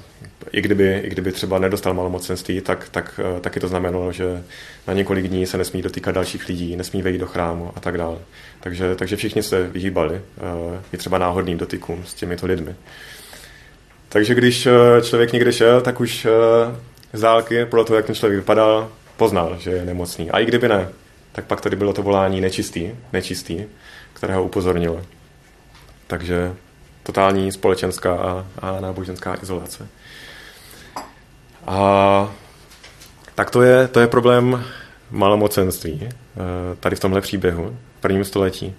i 0.53 0.61
kdyby, 0.61 1.01
i 1.05 1.11
kdyby 1.11 1.33
třeba 1.33 1.59
nedostal 1.59 1.95
malomocenství, 1.95 2.61
tak, 2.61 2.89
tak 2.89 3.21
eh, 3.37 3.41
taky 3.41 3.61
to 3.61 3.69
znamenalo, 3.69 4.13
že 4.13 4.43
na 4.87 4.95
několik 4.95 5.29
dní 5.29 5.47
se 5.47 5.59
nesmí 5.59 5.83
dotýkat 5.83 6.15
dalších 6.15 6.49
lidí, 6.49 6.77
nesmí 6.77 7.03
vejít 7.03 7.21
do 7.21 7.27
chrámu 7.27 7.73
a 7.77 7.81
tak 7.81 7.99
dále. 7.99 8.19
Takže, 8.61 8.95
takže 8.95 9.17
všichni 9.17 9.43
se 9.43 9.69
vyhýbali 9.69 10.15
eh, 10.15 10.81
i 10.93 10.97
třeba 10.97 11.19
náhodným 11.19 11.59
dotykům 11.59 12.05
s 12.07 12.15
těmito 12.15 12.47
lidmi. 12.47 12.75
Takže 14.09 14.35
když 14.35 14.67
eh, 14.67 14.73
člověk 15.03 15.33
někde 15.33 15.53
šel, 15.53 15.81
tak 15.81 16.01
už 16.01 16.27
z 17.13 17.21
dálky, 17.21 17.65
podle 17.65 17.85
toho, 17.85 17.97
jak 17.97 18.07
ten 18.07 18.15
člověk 18.15 18.41
vypadal, 18.41 18.91
poznal, 19.17 19.57
že 19.59 19.71
je 19.71 19.85
nemocný. 19.85 20.31
A 20.31 20.39
i 20.39 20.45
kdyby 20.45 20.69
ne, 20.69 20.89
tak 21.33 21.45
pak 21.45 21.61
tady 21.61 21.77
bylo 21.77 21.93
to 21.93 22.03
volání 22.03 22.41
nečistý, 22.41 22.91
nečistý, 23.13 23.65
kterého 24.13 24.45
upozornilo. 24.45 25.03
Takže 26.07 26.53
totální 27.09 27.53
společenská 27.53 28.15
a, 28.15 28.47
a 28.59 28.81
náboženská 28.81 29.37
izolace. 29.43 29.89
A 31.67 32.35
tak 33.35 33.51
to 33.51 33.63
je, 33.63 33.89
to 33.89 34.01
je 34.01 34.07
problém 34.07 34.65
malomocenství 35.11 36.01
eh, 36.05 36.11
tady 36.81 36.97
v 36.97 37.01
tomhle 37.01 37.21
příběhu, 37.21 37.77
v 37.99 38.01
prvním 38.01 38.25
století. 38.25 38.75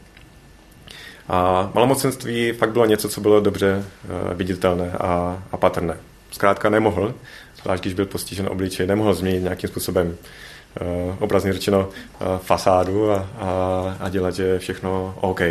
A 1.27 1.71
malomocenství 1.73 2.51
fakt 2.51 2.71
bylo 2.71 2.85
něco, 2.85 3.09
co 3.09 3.21
bylo 3.21 3.39
dobře 3.39 3.83
eh, 3.83 4.33
viditelné 4.33 4.91
a, 4.91 5.43
a 5.51 5.57
patrné. 5.57 5.97
Zkrátka 6.31 6.69
nemohl, 6.69 7.13
zvlášť 7.61 7.83
když 7.83 7.93
byl 7.93 8.05
postižen 8.05 8.47
obličej, 8.51 8.87
nemohl 8.87 9.13
změnit 9.13 9.43
nějakým 9.43 9.69
způsobem 9.69 10.17
eh, 10.17 11.15
obrazně 11.19 11.53
řečeno 11.53 11.89
fasádu 12.37 13.11
a, 13.11 13.29
a, 13.39 13.97
a 13.99 14.09
dělat, 14.09 14.35
že 14.35 14.43
je 14.43 14.59
všechno 14.59 15.15
OK. 15.21 15.41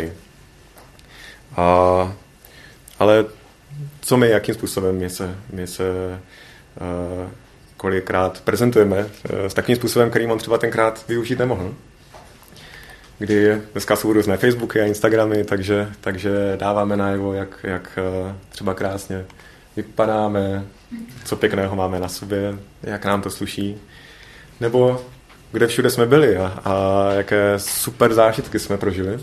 A 1.57 2.13
ale 2.99 3.25
co 4.01 4.17
my, 4.17 4.29
jakým 4.29 4.55
způsobem 4.55 4.97
my 4.97 5.09
se, 5.09 5.35
my 5.53 5.67
se 5.67 5.83
uh, 5.89 7.29
kolikrát 7.77 8.41
prezentujeme 8.41 8.97
uh, 8.97 9.45
s 9.47 9.53
takovým 9.53 9.75
způsobem, 9.75 10.09
který 10.09 10.25
on 10.25 10.37
třeba 10.37 10.57
tenkrát 10.57 11.07
využít 11.07 11.39
nemohl. 11.39 11.75
Kdy 13.17 13.61
dneska 13.71 13.95
jsou 13.95 14.13
různé 14.13 14.37
Facebooky 14.37 14.81
a 14.81 14.85
Instagramy, 14.85 15.43
takže, 15.43 15.89
takže 16.01 16.57
dáváme 16.59 16.97
najevo, 16.97 17.33
jak, 17.33 17.59
jak 17.63 17.99
uh, 18.23 18.31
třeba 18.49 18.73
krásně 18.73 19.25
vypadáme, 19.75 20.65
co 21.25 21.35
pěkného 21.35 21.75
máme 21.75 21.99
na 21.99 22.07
sobě, 22.07 22.57
jak 22.83 23.05
nám 23.05 23.21
to 23.21 23.29
sluší. 23.29 23.77
Nebo 24.59 25.05
kde 25.51 25.67
všude 25.67 25.89
jsme 25.89 26.05
byli 26.05 26.37
a, 26.37 26.59
a 26.65 27.07
jaké 27.13 27.53
super 27.59 28.13
zážitky 28.13 28.59
jsme 28.59 28.77
prožili. 28.77 29.19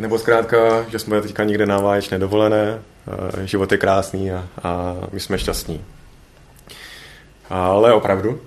Nebo 0.00 0.18
zkrátka, 0.18 0.84
že 0.88 0.98
jsme 0.98 1.20
teďka 1.20 1.44
někde 1.44 1.66
na 1.66 1.78
váječné 1.78 2.18
dovolené, 2.18 2.82
život 3.44 3.72
je 3.72 3.78
krásný 3.78 4.32
a, 4.32 4.48
a 4.62 4.96
my 5.12 5.20
jsme 5.20 5.38
šťastní. 5.38 5.84
Ale 7.50 7.92
opravdu, 7.92 8.40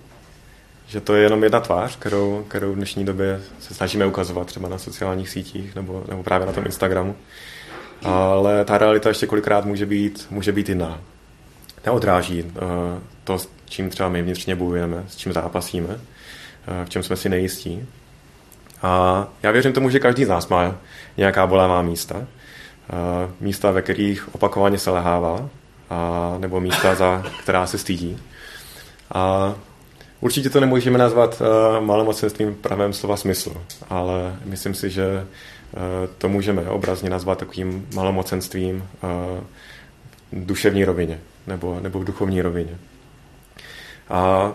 že 0.88 1.02
to 1.02 1.16
je 1.16 1.24
jenom 1.24 1.44
jedna 1.44 1.60
tvář, 1.60 1.98
kterou, 1.98 2.46
kterou 2.48 2.72
v 2.72 2.76
dnešní 2.76 3.06
době 3.06 3.42
se 3.60 3.74
snažíme 3.74 4.06
ukazovat 4.06 4.48
třeba 4.48 4.70
na 4.70 4.78
sociálních 4.78 5.30
sítích 5.30 5.76
nebo, 5.76 6.04
nebo 6.08 6.24
právě 6.24 6.48
na 6.48 6.54
tom 6.54 6.66
Instagramu. 6.66 7.16
Ale 8.04 8.66
ta 8.66 8.78
realita 8.78 9.10
ještě 9.10 9.28
kolikrát 9.28 9.66
může 9.66 9.86
být, 9.86 10.28
může 10.30 10.52
být 10.52 10.70
jiná. 10.70 11.02
Neodráží 11.86 12.44
uh, 12.44 12.52
to, 13.24 13.40
s 13.40 13.50
čím 13.66 13.90
třeba 13.90 14.10
my 14.10 14.22
vnitřně 14.22 14.56
bojujeme, 14.56 15.04
s 15.08 15.16
čím 15.16 15.34
zápasíme, 15.34 15.90
uh, 15.90 16.86
v 16.86 16.90
čem 16.90 17.04
jsme 17.04 17.16
si 17.16 17.30
nejistí. 17.30 17.88
A 18.84 19.28
já 19.44 19.52
věřím 19.52 19.74
tomu, 19.74 19.90
že 19.90 20.00
každý 20.00 20.26
z 20.26 20.30
nás 20.30 20.48
má 20.48 20.76
nějaká 21.18 21.48
bolavá 21.48 21.82
místa. 21.82 22.28
Místa, 23.40 23.72
ve 23.72 23.82
kterých 23.82 24.36
opakovaně 24.36 24.78
se 24.78 24.92
lehává, 24.92 25.50
a, 25.90 26.36
nebo 26.38 26.60
místa, 26.60 26.96
za 26.96 27.24
která 27.40 27.68
se 27.68 27.78
stydí. 27.78 28.20
A 29.14 29.54
určitě 30.22 30.50
to 30.50 30.60
nemůžeme 30.60 30.98
nazvat 30.98 31.42
uh, 31.42 31.86
malomocenstvím 31.86 32.56
pravém 32.56 32.94
slova 32.94 33.18
smyslu, 33.18 33.56
ale 33.90 34.36
myslím 34.46 34.74
si, 34.74 34.90
že 34.90 35.06
uh, 35.08 35.80
to 36.18 36.30
můžeme 36.30 36.62
obrazně 36.62 37.10
nazvat 37.10 37.38
takovým 37.38 37.88
malomocenstvím 37.96 38.88
v 40.32 40.46
duševní 40.46 40.86
rovině 40.86 41.20
nebo, 41.48 41.80
nebo 41.80 42.00
v 42.00 42.04
duchovní 42.04 42.42
rovině. 42.42 42.78
A 44.10 44.52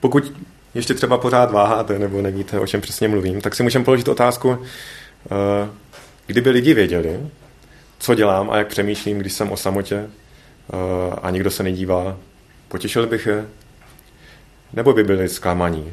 pokud 0.00 0.32
ještě 0.76 0.94
třeba 0.94 1.18
pořád 1.18 1.50
váháte 1.50 1.98
nebo 1.98 2.22
nevíte, 2.22 2.60
o 2.60 2.66
čem 2.66 2.80
přesně 2.80 3.08
mluvím, 3.08 3.40
tak 3.40 3.54
si 3.54 3.62
můžeme 3.62 3.84
položit 3.84 4.08
otázku, 4.08 4.58
eh, 4.60 5.68
kdyby 6.26 6.50
lidi 6.50 6.74
věděli, 6.74 7.20
co 7.98 8.14
dělám 8.14 8.50
a 8.50 8.58
jak 8.58 8.68
přemýšlím, 8.68 9.18
když 9.18 9.32
jsem 9.32 9.52
o 9.52 9.56
samotě 9.56 9.96
eh, 9.96 11.16
a 11.22 11.30
nikdo 11.30 11.50
se 11.50 11.62
nedívá, 11.62 12.16
potěšil 12.68 13.06
bych 13.06 13.26
je? 13.26 13.46
Nebo 14.72 14.92
by 14.92 15.04
byli 15.04 15.28
zklamaní? 15.28 15.92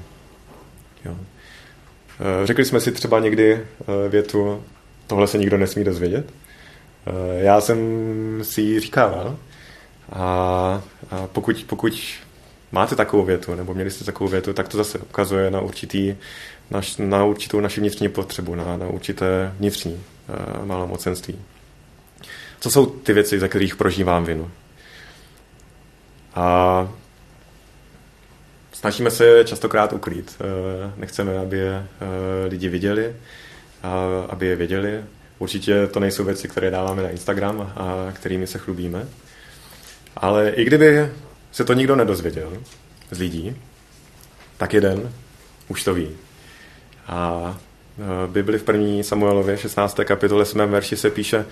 Jo. 1.05 1.15
Eh, 2.19 2.47
řekli 2.47 2.65
jsme 2.65 2.79
si 2.79 2.91
třeba 2.91 3.19
někdy 3.19 3.65
větu, 4.09 4.63
tohle 5.07 5.27
se 5.27 5.37
nikdo 5.37 5.57
nesmí 5.57 5.83
dozvědět. 5.83 6.33
Já 7.37 7.61
jsem 7.61 7.77
si 8.41 8.61
ji 8.61 8.79
říkával. 8.79 9.37
A, 10.11 10.81
pokud, 11.25 11.65
pokud 11.67 12.22
máte 12.73 12.95
takovou 12.95 13.25
větu, 13.25 13.55
nebo 13.55 13.73
měli 13.73 13.91
jste 13.91 14.05
takovou 14.05 14.29
větu, 14.29 14.53
tak 14.53 14.67
to 14.67 14.77
zase 14.77 14.99
ukazuje 14.99 15.51
na, 15.51 15.61
určitý, 15.61 16.15
na, 16.71 16.81
na 16.99 17.23
určitou 17.23 17.59
naši 17.59 17.79
vnitřní 17.79 18.09
potřebu, 18.09 18.55
na, 18.55 18.77
na 18.77 18.87
určité 18.87 19.53
vnitřní 19.59 19.93
uh, 19.93 20.65
malomocenství. 20.65 21.39
Co 22.59 22.71
jsou 22.71 22.85
ty 22.85 23.13
věci, 23.13 23.39
za 23.39 23.47
kterých 23.47 23.75
prožívám 23.75 24.25
vinu? 24.25 24.51
A 26.35 26.89
snažíme 28.71 29.11
se 29.11 29.43
častokrát 29.45 29.93
ukrýt. 29.93 30.35
Uh, 30.39 30.99
nechceme, 30.99 31.37
aby 31.37 31.57
je 31.57 31.77
uh, 31.77 32.47
lidi 32.51 32.69
viděli, 32.69 33.15
aby 34.29 34.47
je 34.47 34.55
věděli. 34.55 35.03
Určitě 35.39 35.87
to 35.87 35.99
nejsou 35.99 36.23
věci, 36.23 36.47
které 36.47 36.71
dáváme 36.71 37.03
na 37.03 37.09
Instagram 37.09 37.73
a 37.75 38.11
kterými 38.13 38.47
se 38.47 38.57
chlubíme. 38.57 39.07
Ale 40.17 40.49
i 40.49 40.65
kdyby 40.65 41.09
se 41.53 41.65
to 41.65 41.73
nikdo 41.73 41.95
nedozvěděl 41.95 42.53
z 43.11 43.19
lidí, 43.19 43.55
tak 44.57 44.73
jeden 44.73 45.13
už 45.67 45.83
to 45.83 45.93
ví. 45.93 46.09
A 47.07 47.55
e, 48.25 48.27
Bibli 48.27 48.59
v 48.59 48.63
první 48.63 49.03
Samuelově 49.03 49.57
16. 49.57 49.99
kapitole 50.03 50.45
7. 50.45 50.71
verši 50.71 50.97
se 50.97 51.09
píše 51.09 51.45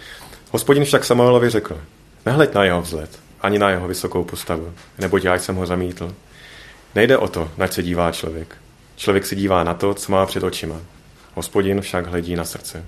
Hospodin 0.52 0.86
však 0.86 1.04
Samuelovi 1.04 1.50
řekl, 1.50 1.82
nehleď 2.26 2.54
na 2.54 2.64
jeho 2.64 2.82
vzhled, 2.82 3.20
ani 3.42 3.60
na 3.60 3.70
jeho 3.70 3.88
vysokou 3.88 4.24
postavu, 4.24 4.74
neboť 4.98 5.24
já 5.24 5.36
jsem 5.36 5.56
ho 5.56 5.66
zamítl. 5.66 6.16
Nejde 6.96 7.18
o 7.18 7.28
to, 7.28 7.52
na 7.58 7.68
se 7.68 7.84
dívá 7.84 8.12
člověk. 8.12 8.58
Člověk 8.96 9.26
se 9.26 9.36
dívá 9.36 9.64
na 9.64 9.74
to, 9.74 9.94
co 9.94 10.12
má 10.12 10.26
před 10.26 10.44
očima. 10.44 10.76
Hospodin 11.34 11.82
však 11.82 12.08
hledí 12.08 12.36
na 12.36 12.46
srdce. 12.46 12.86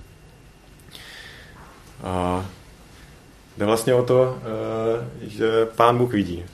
A 2.04 2.46
jde 3.58 3.66
vlastně 3.66 3.94
o 3.94 4.04
to, 4.04 4.38
e, 5.24 5.30
že 5.30 5.66
pán 5.76 5.98
Bůh 5.98 6.14
vidí 6.14 6.46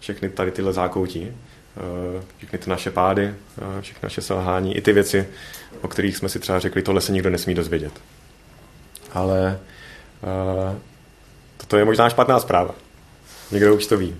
všechny 0.00 0.28
tady 0.28 0.50
tyhle 0.50 0.72
zákoutí, 0.72 1.28
eh, 1.28 2.22
všechny 2.36 2.58
ty 2.58 2.70
naše 2.70 2.90
pády, 2.90 3.24
eh, 3.24 3.82
všechny 3.82 4.00
naše 4.02 4.22
selhání, 4.22 4.76
i 4.76 4.80
ty 4.80 4.92
věci, 4.92 5.28
o 5.80 5.88
kterých 5.88 6.16
jsme 6.16 6.28
si 6.28 6.38
třeba 6.38 6.58
řekli, 6.58 6.82
tohle 6.82 7.00
se 7.00 7.12
nikdo 7.12 7.30
nesmí 7.30 7.54
dozvědět. 7.54 7.92
Ale 9.12 9.60
uh, 10.22 10.78
toto 11.56 11.76
je 11.76 11.84
možná 11.84 12.10
špatná 12.10 12.40
zpráva. 12.40 12.74
Někdo 13.50 13.76
už 13.76 13.86
to 13.86 13.96
ví. 13.96 14.16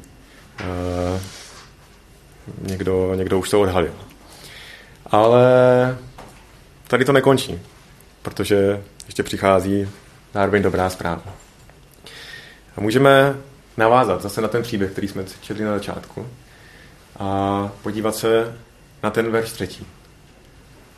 Někdo, 2.63 3.15
někdo 3.15 3.39
už 3.39 3.51
to 3.51 3.61
odhalil. 3.61 3.95
Ale 5.07 5.45
tady 6.87 7.05
to 7.05 7.13
nekončí, 7.13 7.61
protože 8.23 8.83
ještě 9.07 9.23
přichází 9.23 9.89
zároveň 10.35 10.63
dobrá 10.63 10.91
zpráva. 10.91 11.35
A 12.77 12.81
můžeme 12.81 13.35
navázat 13.79 14.23
zase 14.23 14.41
na 14.41 14.49
ten 14.49 14.63
příběh, 14.63 14.93
který 14.93 15.09
jsme 15.09 15.25
četli 15.41 15.65
na 15.65 15.75
začátku 15.75 16.27
a 17.19 17.73
podívat 17.83 18.17
se 18.17 18.57
na 19.03 19.11
ten 19.11 19.31
verš 19.31 19.53
třetí. 19.53 19.87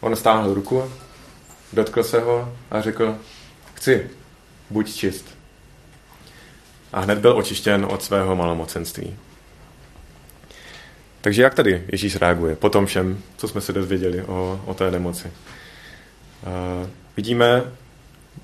On 0.00 0.16
stáhl 0.16 0.54
ruku, 0.54 0.92
dotkl 1.72 2.02
se 2.02 2.20
ho 2.20 2.56
a 2.70 2.80
řekl, 2.80 3.16
chci, 3.74 4.10
buď 4.70 4.94
čist. 4.94 5.38
A 6.92 7.00
hned 7.00 7.18
byl 7.18 7.36
očištěn 7.36 7.86
od 7.90 8.02
svého 8.02 8.36
malomocenství. 8.36 9.16
Takže 11.20 11.42
jak 11.42 11.54
tady 11.54 11.84
Ježíš 11.92 12.16
reaguje 12.16 12.56
po 12.56 12.70
tom 12.70 12.86
všem, 12.86 13.22
co 13.36 13.48
jsme 13.48 13.60
se 13.60 13.72
dozvěděli 13.72 14.22
o, 14.22 14.60
o 14.66 14.74
té 14.74 14.90
nemoci? 14.90 15.28
Uh, 15.28 16.88
vidíme 17.16 17.62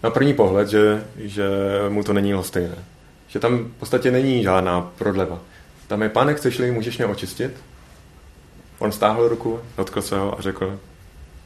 na 0.03 0.11
první 0.11 0.35
pohled, 0.35 0.69
že, 0.69 1.05
že 1.17 1.49
mu 1.89 2.05
to 2.05 2.13
není 2.13 2.33
stejné 2.43 2.77
že 3.37 3.41
tam 3.41 3.59
v 3.59 3.79
podstatě 3.79 4.11
není 4.11 4.43
žádná 4.43 4.93
prodleva. 4.99 5.39
Tam 5.87 6.03
je, 6.03 6.09
pane, 6.09 6.35
chceš-li, 6.35 6.71
můžeš 6.71 6.99
mě 6.99 7.07
očistit? 7.07 7.53
On 8.79 8.93
stáhl 8.93 9.29
ruku, 9.29 9.61
dotkl 9.77 10.03
se 10.03 10.19
ho 10.19 10.39
a 10.39 10.43
řekl, 10.43 10.81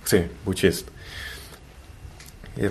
chci, 0.02 0.30
buď 0.44 0.56
čist. 0.56 0.92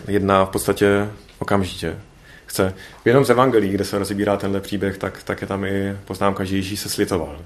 Jedná 0.08 0.45
v 0.45 0.49
podstatě 0.49 1.10
okamžitě. 1.39 1.97
Chce. 2.45 2.73
V 3.03 3.05
jednom 3.05 3.25
z 3.25 3.29
evangelií, 3.29 3.71
kde 3.71 3.86
se 3.86 3.99
rozebírá 3.99 4.38
tenhle 4.38 4.62
příběh, 4.62 4.97
tak, 4.97 5.23
tak 5.23 5.41
je 5.41 5.47
tam 5.47 5.65
i 5.65 5.97
poznámka, 6.05 6.43
že 6.43 6.55
Ježíš 6.55 6.79
se 6.79 6.89
slitoval. 6.89 7.39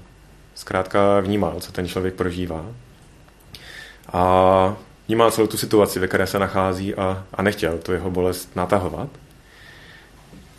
Zkrátka 0.54 1.20
vnímal, 1.20 1.60
co 1.60 1.72
ten 1.72 1.88
člověk 1.88 2.14
prožívá. 2.14 2.66
A 4.12 4.76
vnímal 5.08 5.30
celou 5.30 5.46
tu 5.46 5.56
situaci, 5.56 5.98
ve 5.98 6.08
které 6.08 6.26
se 6.26 6.38
nachází 6.38 6.94
a, 6.94 7.26
a 7.34 7.42
nechtěl 7.42 7.78
tu 7.78 7.92
jeho 7.92 8.10
bolest 8.10 8.56
natahovat. 8.56 9.08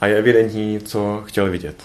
A 0.01 0.08
je 0.08 0.17
evidentní, 0.17 0.79
co 0.79 1.23
chtěl 1.25 1.49
vidět. 1.49 1.84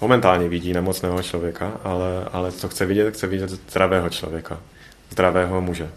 Momentálně 0.00 0.48
vidí 0.48 0.72
nemocného 0.72 1.22
člověka, 1.22 1.80
ale, 1.84 2.24
ale 2.32 2.52
co 2.52 2.68
chce 2.68 2.86
vidět, 2.86 3.14
chce 3.14 3.26
vidět 3.26 3.50
zdravého 3.50 4.10
člověka, 4.10 4.60
zdravého 5.10 5.60
muže. 5.60 5.90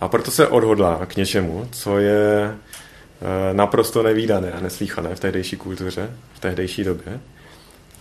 A 0.00 0.08
proto 0.08 0.30
se 0.30 0.46
odhodlá 0.48 1.06
k 1.06 1.16
něčemu, 1.16 1.68
co 1.72 1.98
je 1.98 2.44
e, 2.44 2.54
naprosto 3.54 4.02
nevýdané 4.02 4.52
a 4.52 4.60
neslíchané 4.60 5.14
v 5.14 5.20
tehdejší 5.20 5.56
kultuře, 5.56 6.10
v 6.34 6.40
tehdejší 6.40 6.84
době. 6.84 7.20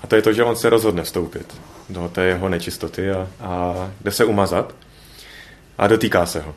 A 0.04 0.08
to 0.08 0.16
je 0.16 0.22
to, 0.22 0.34
že 0.34 0.44
on 0.44 0.56
se 0.56 0.70
rozhodne 0.70 1.04
vstoupit 1.04 1.58
do 1.90 2.10
té 2.10 2.24
jeho 2.24 2.50
nečistoty 2.50 3.12
a, 3.12 3.28
a 3.40 3.92
jde 4.02 4.12
se 4.12 4.26
umazat 4.26 4.76
a 5.78 5.88
dotýká 5.88 6.26
se 6.26 6.40
ho. 6.40 6.56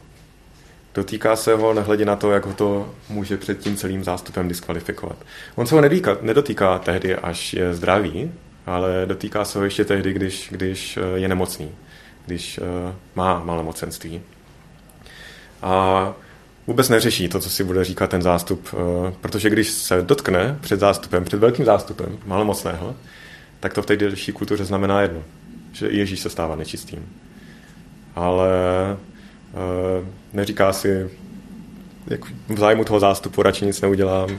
Dotýká 0.94 1.37
se 1.37 1.55
ho, 1.55 1.74
nehledě 1.74 2.05
na 2.05 2.16
to, 2.16 2.31
jak 2.31 2.46
ho 2.46 2.52
to 2.52 2.94
může 3.09 3.37
před 3.37 3.59
tím 3.59 3.76
celým 3.76 4.05
zástupem 4.05 4.48
diskvalifikovat. 4.48 5.16
On 5.55 5.66
se 5.66 5.74
ho 5.74 5.81
nedýká, 5.81 6.16
nedotýká 6.20 6.78
tehdy, 6.78 7.16
až 7.16 7.52
je 7.52 7.74
zdravý, 7.74 8.33
ale 8.66 9.07
dotýká 9.07 9.44
se 9.44 9.59
ho 9.59 9.64
ještě 9.64 9.85
tehdy, 9.85 10.12
když, 10.12 10.48
když 10.50 10.96
eh, 10.96 11.00
je 11.14 11.28
nemocný, 11.28 11.70
když 12.26 12.59
eh, 12.59 12.94
má 13.14 13.44
malomocenství. 13.44 14.22
A 15.62 16.14
vůbec 16.66 16.88
neřeší 16.88 17.28
to, 17.28 17.40
co 17.40 17.50
si 17.50 17.64
bude 17.64 17.85
říkat 17.85 18.11
ten 18.11 18.22
zástup, 18.22 18.68
eh, 18.74 19.12
protože 19.20 19.50
když 19.50 19.70
se 19.70 20.02
dotkne 20.02 20.59
před 20.61 20.81
zástupem, 20.81 21.24
před 21.24 21.40
velkým 21.40 21.64
zástupem 21.64 22.18
malomocného, 22.26 22.96
tak 23.61 23.74
to 23.74 23.83
v 23.83 23.87
té 23.87 23.96
delší 23.96 24.33
kultuře 24.33 24.64
znamená 24.64 25.00
jedno, 25.00 25.22
že 25.72 25.88
Ježíš 25.88 26.20
se 26.20 26.31
stává 26.31 26.57
nečistým. 26.57 27.09
Ale 28.14 28.48
neříká 30.32 30.72
si, 30.72 31.10
jak 32.06 32.20
v 32.48 32.58
zájmu 32.58 32.84
toho 32.84 33.00
zástupu 33.00 33.42
radši 33.42 33.66
nic 33.66 33.80
neudělám, 33.80 34.38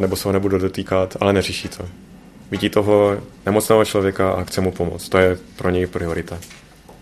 nebo 0.00 0.16
se 0.16 0.28
ho 0.28 0.32
nebudu 0.32 0.58
dotýkat, 0.58 1.16
ale 1.20 1.32
neřeší 1.32 1.68
to. 1.68 1.88
Vidí 2.50 2.70
toho 2.70 3.20
nemocného 3.46 3.84
člověka 3.84 4.30
a 4.30 4.44
chce 4.44 4.60
mu 4.60 4.72
pomoct. 4.72 5.08
To 5.08 5.18
je 5.18 5.38
pro 5.56 5.70
něj 5.70 5.86
priorita. 5.86 6.38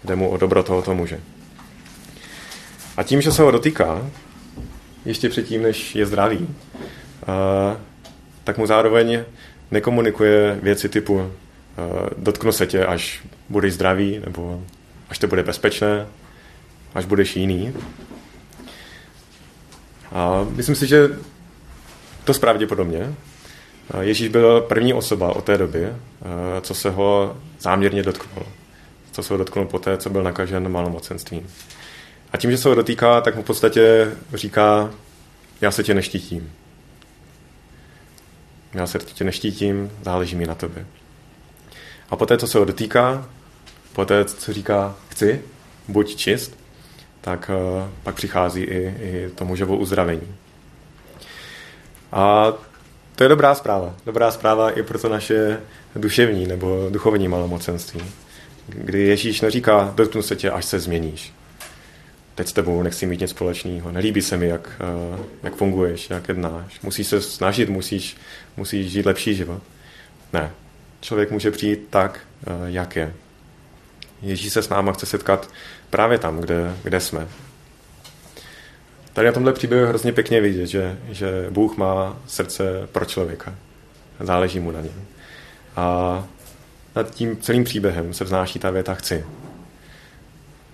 Jde 0.05 0.17
mu 0.17 0.29
o 0.29 0.37
dobro 0.37 0.63
tohoto 0.63 0.95
muže. 0.95 1.21
A 2.97 3.03
tím, 3.03 3.23
že 3.23 3.33
se 3.33 3.43
ho 3.43 3.51
dotýká, 3.51 4.11
ještě 5.05 5.29
předtím, 5.29 5.63
než 5.63 5.95
je 5.95 6.07
zdravý, 6.07 6.49
tak 8.45 8.59
mu 8.59 8.67
zároveň 8.67 9.25
nekomunikuje 9.71 10.59
věci 10.63 10.89
typu 10.89 11.33
dotknu 12.17 12.53
se 12.53 12.67
tě, 12.67 12.87
až 12.87 13.23
budeš 13.49 13.73
zdravý, 13.73 14.21
nebo 14.25 14.63
až 15.09 15.19
to 15.19 15.27
bude 15.27 15.43
bezpečné, 15.43 16.07
až 16.95 17.05
budeš 17.05 17.37
jiný. 17.37 17.75
A 20.13 20.47
myslím 20.51 20.77
si, 20.77 20.87
že 20.87 21.19
to 22.25 22.35
pravděpodobně. 22.35 23.15
Ježíš 24.01 24.29
byl 24.29 24.61
první 24.61 24.95
osoba 24.95 25.37
od 25.37 25.45
té 25.45 25.59
doby, 25.59 25.89
co 26.61 26.75
se 26.75 26.91
ho 26.91 27.37
záměrně 27.61 28.03
dotknul. 28.03 28.47
Co 29.13 29.23
se 29.23 29.35
ho 29.35 29.39
dotknul 29.39 29.65
poté, 29.65 29.97
co 29.97 30.11
byl 30.11 30.23
nakažen 30.23 30.69
malomocenstvím. 30.69 31.51
A 32.33 32.37
tím, 32.37 32.51
že 32.51 32.59
se 32.59 32.69
ho 32.69 32.75
dotýká, 32.75 33.21
tak 33.21 33.37
mu 33.37 33.43
v 33.43 33.47
podstatě 33.47 34.13
říká, 34.35 34.91
já 35.61 35.71
se 35.71 35.83
tě 35.83 35.95
neštítím. 35.95 36.53
Já 38.75 38.87
se 38.87 38.99
tě 38.99 39.25
neštítím, 39.25 39.91
záleží 40.03 40.37
mi 40.37 40.47
na 40.47 40.55
tobě. 40.55 40.87
A 42.11 42.17
poté, 42.17 42.39
co 42.39 42.47
se 42.47 42.59
ho 42.59 42.65
dotýká, 42.65 43.29
poté, 43.93 44.25
co 44.25 44.53
říká, 44.53 44.97
chci, 45.09 45.43
buď 45.89 46.17
čist, 46.17 46.62
tak 47.23 47.51
eh, 47.55 47.89
pak 48.03 48.15
přichází 48.15 48.61
i, 48.61 48.95
i 49.01 49.31
to 49.35 49.45
mužovo 49.45 49.77
uzdravení. 49.77 50.35
A 52.13 52.53
to 53.17 53.25
je 53.25 53.29
dobrá 53.29 53.55
zpráva. 53.55 53.95
Dobrá 54.07 54.31
zpráva 54.31 54.71
i 54.71 54.83
pro 54.83 54.99
to 54.99 55.09
naše 55.09 55.61
duševní 55.97 56.47
nebo 56.47 56.89
duchovní 56.91 57.29
malomocenství. 57.29 58.01
kdy 58.67 59.01
Ježíš 59.01 59.41
neříká, 59.41 59.93
dotknu 59.97 60.23
se 60.23 60.37
tě, 60.37 60.51
až 60.51 60.65
se 60.65 60.81
změníš. 60.81 61.33
Teď 62.35 62.49
s 62.49 62.53
tebou 62.53 62.83
nechci 62.83 63.07
mít 63.07 63.21
nic 63.21 63.31
společného, 63.31 63.93
nelíbí 63.93 64.23
se 64.23 64.37
mi, 64.37 64.49
jak, 64.49 64.71
eh, 64.81 65.19
jak 65.43 65.57
funguješ, 65.57 66.11
jak 66.11 66.29
jednáš. 66.29 66.81
Musíš 66.81 67.07
se 67.07 67.21
snažit, 67.21 67.69
musíš, 67.69 68.17
musíš 68.57 68.93
žít 68.93 69.07
lepší 69.07 69.35
život. 69.35 69.63
Ne. 70.33 70.51
Člověk 71.01 71.31
může 71.31 71.51
přijít 71.51 71.87
tak, 71.91 72.21
eh, 72.47 72.51
jak 72.67 72.97
je. 72.97 73.15
Ježíš 74.23 74.53
se 74.53 74.63
s 74.63 74.69
náma 74.69 74.93
chce 74.93 75.07
setkat 75.07 75.51
právě 75.91 76.19
tam, 76.19 76.41
kde, 76.41 76.77
kde 76.83 77.01
jsme. 77.01 77.29
Tady 79.13 79.27
na 79.27 79.33
tomhle 79.33 79.53
příběhu 79.53 79.83
je 79.83 79.89
hrozně 79.89 80.13
pěkně 80.13 80.41
vidět, 80.41 80.67
že, 80.67 80.99
že 81.11 81.47
Bůh 81.51 81.77
má 81.77 82.17
srdce 82.27 82.89
pro 82.93 83.05
člověka. 83.05 83.55
Záleží 84.21 84.61
mu 84.61 84.71
na 84.71 84.81
něm. 84.81 85.05
A 85.77 86.25
nad 86.97 87.11
tím 87.11 87.37
celým 87.37 87.65
příběhem 87.65 88.15
se 88.15 88.25
vznáší 88.25 88.59
ta 88.59 88.71
věta 88.71 88.95
chci. 88.95 89.25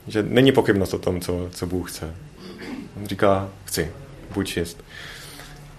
Že 0.06 0.22
není 0.22 0.52
pochybnost 0.52 0.94
o 0.94 0.98
tom, 0.98 1.20
co, 1.20 1.48
co 1.52 1.66
Bůh 1.66 1.90
chce. 1.90 2.14
On 2.96 3.06
říká 3.06 3.48
chci, 3.64 3.92
buď 4.34 4.46
čist. 4.46 4.84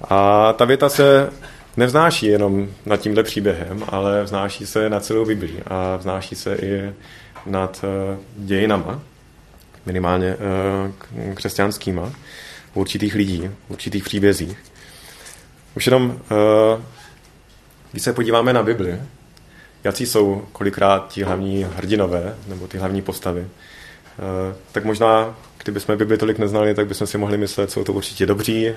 A 0.09 0.53
ta 0.53 0.65
věta 0.65 0.89
se 0.89 1.29
nevznáší 1.77 2.25
jenom 2.25 2.69
nad 2.85 2.97
tímhle 2.97 3.23
příběhem, 3.23 3.83
ale 3.87 4.23
vznáší 4.23 4.65
se 4.65 4.89
na 4.89 4.99
celou 4.99 5.25
Biblii 5.25 5.63
a 5.67 5.95
vznáší 5.95 6.35
se 6.35 6.55
i 6.55 6.93
nad 7.45 7.83
uh, 7.83 8.19
dějinama, 8.45 9.01
minimálně 9.85 10.35
uh, 10.35 11.33
křesťanskýma, 11.35 12.13
určitých 12.73 13.15
lidí, 13.15 13.49
určitých 13.67 14.03
příbězích. 14.03 14.57
Už 15.75 15.87
jenom, 15.87 16.05
uh, 16.09 16.81
když 17.91 18.03
se 18.03 18.13
podíváme 18.13 18.53
na 18.53 18.63
Bibli, 18.63 18.99
jaký 19.83 20.05
jsou 20.05 20.45
kolikrát 20.51 21.07
ti 21.07 21.23
hlavní 21.23 21.67
hrdinové, 21.75 22.35
nebo 22.47 22.67
ty 22.67 22.77
hlavní 22.77 23.01
postavy, 23.01 23.47
tak 24.71 24.85
možná, 24.85 25.35
kdybychom 25.63 25.97
Bibli 25.97 26.17
tolik 26.17 26.37
neznali, 26.37 26.73
tak 26.73 26.87
bychom 26.87 27.07
si 27.07 27.17
mohli 27.17 27.37
myslet, 27.37 27.71
jsou 27.71 27.83
to 27.83 27.93
určitě 27.93 28.25
dobří, 28.25 28.71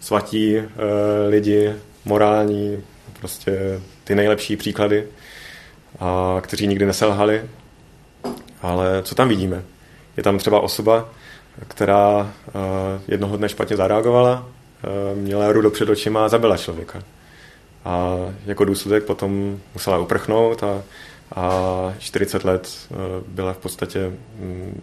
svatí 0.00 0.56
lidi, 1.28 1.72
morální, 2.04 2.82
prostě 3.20 3.80
ty 4.04 4.14
nejlepší 4.14 4.56
příklady, 4.56 5.06
a 6.00 6.38
kteří 6.40 6.66
nikdy 6.66 6.86
neselhali. 6.86 7.42
Ale 8.66 9.02
co 9.02 9.14
tam 9.14 9.28
vidíme? 9.28 9.62
Je 10.16 10.22
tam 10.22 10.38
třeba 10.38 10.60
osoba, 10.60 11.08
která 11.68 12.18
uh, 12.18 12.60
jednoho 13.08 13.36
dne 13.36 13.48
špatně 13.48 13.76
zareagovala, 13.76 14.46
uh, 15.12 15.18
měla 15.18 15.52
rudo 15.52 15.70
před 15.70 15.88
očima 15.88 16.24
a 16.24 16.28
zabila 16.28 16.56
člověka. 16.56 17.02
A 17.84 18.16
jako 18.46 18.64
důsledek 18.64 19.04
potom 19.04 19.60
musela 19.74 19.98
uprchnout 19.98 20.62
a, 20.62 20.82
a 21.34 21.94
40 21.98 22.44
let 22.44 22.88
uh, 22.90 22.96
byla 23.26 23.52
v 23.52 23.58
podstatě 23.58 24.12
um, 24.40 24.82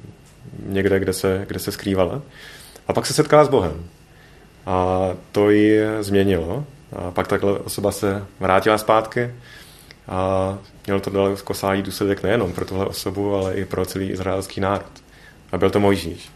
někde, 0.66 1.00
kde 1.00 1.14
se, 1.14 1.46
kde 1.48 1.60
se 1.60 1.72
skrývala. 1.72 2.22
A 2.88 2.94
pak 2.94 3.06
se 3.06 3.14
setkala 3.14 3.46
s 3.46 3.50
Bohem. 3.50 3.86
A 4.66 5.10
to 5.32 5.50
ji 5.50 5.82
změnilo. 6.00 6.66
A 6.96 7.12
pak 7.12 7.28
takhle 7.28 7.60
osoba 7.60 7.92
se 7.92 8.26
vrátila 8.40 8.78
zpátky 8.78 9.32
a 10.08 10.58
měl 10.88 11.00
to 11.00 11.10
daleko 11.10 11.54
sáhlý 11.54 11.82
důsledek 11.82 12.24
nejenom 12.24 12.54
pro 12.54 12.66
tuhle 12.66 12.86
osobu, 12.86 13.36
ale 13.36 13.54
i 13.54 13.66
pro 13.66 13.86
celý 13.86 14.10
izraelský 14.10 14.62
národ. 14.62 15.04
A 15.52 15.58
byl 15.58 15.70
to 15.70 15.80
Mojžíš. 15.80 16.30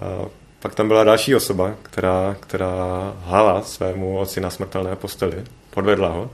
A 0.00 0.26
pak 0.60 0.74
tam 0.74 0.88
byla 0.88 1.04
další 1.04 1.34
osoba, 1.34 1.74
která, 1.82 2.36
která 2.40 3.12
hlala 3.20 3.62
svému 3.62 4.18
otci 4.18 4.40
na 4.40 4.50
smrtelné 4.50 4.96
posteli, 4.96 5.44
podvedla 5.70 6.08
ho. 6.08 6.30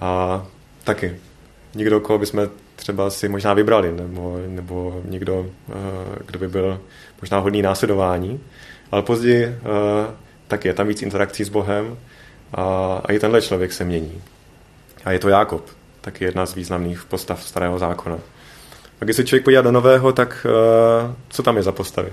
A 0.00 0.46
taky 0.84 1.16
nikdo, 1.74 2.00
koho 2.00 2.18
bychom 2.18 2.48
třeba 2.76 3.10
si 3.10 3.28
možná 3.28 3.54
vybrali, 3.54 3.92
nebo, 3.92 4.38
nebo 4.46 5.02
někdo, 5.04 5.46
eh, 5.68 5.74
kdo 6.26 6.38
by 6.38 6.48
byl 6.48 6.80
možná 7.20 7.38
hodný 7.38 7.62
následování. 7.62 8.40
Ale 8.90 9.02
později 9.02 9.44
eh, 9.44 9.58
tak 10.48 10.64
je 10.64 10.74
tam 10.74 10.88
víc 10.88 11.02
interakcí 11.02 11.44
s 11.44 11.48
Bohem 11.48 11.96
a, 12.52 12.64
a 13.04 13.12
i 13.12 13.18
tenhle 13.18 13.42
člověk 13.42 13.72
se 13.72 13.84
mění. 13.84 14.22
A 15.04 15.12
je 15.12 15.18
to 15.18 15.28
Jákob, 15.28 15.66
taky 16.00 16.24
jedna 16.24 16.46
z 16.46 16.54
významných 16.54 17.04
postav 17.04 17.42
starého 17.42 17.78
zákona. 17.78 18.18
A 19.00 19.04
když 19.04 19.16
se 19.16 19.24
člověk 19.24 19.44
podívá 19.44 19.62
do 19.62 19.72
nového, 19.72 20.12
tak 20.12 20.46
uh, 20.46 21.14
co 21.28 21.42
tam 21.42 21.56
je 21.56 21.62
za 21.62 21.72
postavy? 21.72 22.12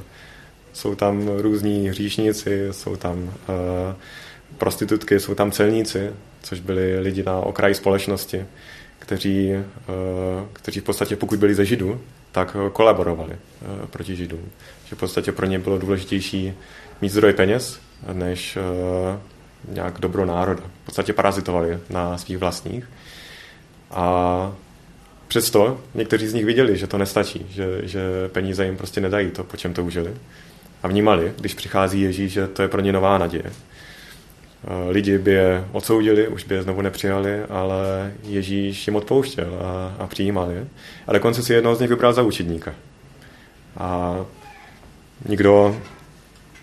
Jsou 0.74 0.96
tam 0.96 1.28
různí 1.28 1.90
hříšníci, 1.90 2.68
jsou 2.72 2.96
tam 2.96 3.18
uh, 3.24 3.34
prostitutky, 4.58 5.20
jsou 5.20 5.36
tam 5.36 5.52
celníci, 5.52 6.12
což 6.44 6.60
byli 6.60 7.00
lidi 7.00 7.24
na 7.24 7.40
okraji 7.40 7.76
společnosti, 7.76 8.46
kteří, 9.00 9.52
uh, 9.54 9.64
kteří 10.54 10.80
v 10.80 10.84
podstatě, 10.84 11.16
pokud 11.16 11.40
byli 11.40 11.56
ze 11.56 11.66
Židů, 11.66 12.02
tak 12.32 12.58
kolaborovali 12.74 13.36
proti 13.90 14.16
Židům. 14.16 14.50
Že 14.86 14.96
v 14.96 15.00
podstatě 15.00 15.32
pro 15.32 15.46
ně 15.46 15.60
bylo 15.60 15.78
důležitější 15.78 16.54
mít 17.02 17.10
zdroj 17.10 17.34
peněz, 17.34 17.80
než 18.14 18.58
nějak 19.68 20.00
dobro 20.00 20.26
národa. 20.26 20.64
V 20.84 20.86
podstatě 20.86 21.14
parazitovali 21.14 21.80
na 21.90 22.18
svých 22.18 22.38
vlastních. 22.38 22.90
A 23.92 24.54
přesto 25.28 25.82
někteří 25.94 26.28
z 26.28 26.34
nich 26.34 26.46
viděli, 26.46 26.78
že 26.78 26.88
to 26.88 26.98
nestačí, 26.98 27.46
že, 27.50 27.80
že 27.84 28.02
peníze 28.28 28.66
jim 28.66 28.78
prostě 28.78 29.02
nedají 29.02 29.32
to, 29.32 29.44
po 29.44 29.58
čem 29.58 29.74
to 29.74 29.84
užili. 29.84 30.14
A 30.84 30.88
vnímali, 30.88 31.34
když 31.40 31.54
přichází 31.54 32.02
Ježíš, 32.02 32.32
že 32.32 32.48
to 32.48 32.62
je 32.62 32.68
pro 32.68 32.82
ně 32.82 32.94
nová 32.94 33.18
naděje. 33.18 33.52
Lidi 34.90 35.18
by 35.18 35.32
je 35.32 35.66
odsoudili, 35.72 36.28
už 36.28 36.44
by 36.44 36.56
je 36.56 36.64
znovu 36.64 36.82
nepřijali, 36.82 37.44
ale 37.44 38.12
Ježíš 38.24 38.88
jim 38.88 38.96
odpouštěl 38.96 39.60
a, 39.62 40.04
a 40.04 40.08
přijímal 40.08 40.52
je. 40.52 40.68
A 41.08 41.14
dokonce 41.14 41.44
si 41.44 41.54
jednoho 41.54 41.76
z 41.76 41.80
nich 41.80 41.90
vybral 41.90 42.14
za 42.14 42.22
učedníka. 42.22 42.74
A 43.78 44.18
nikdo 45.30 45.82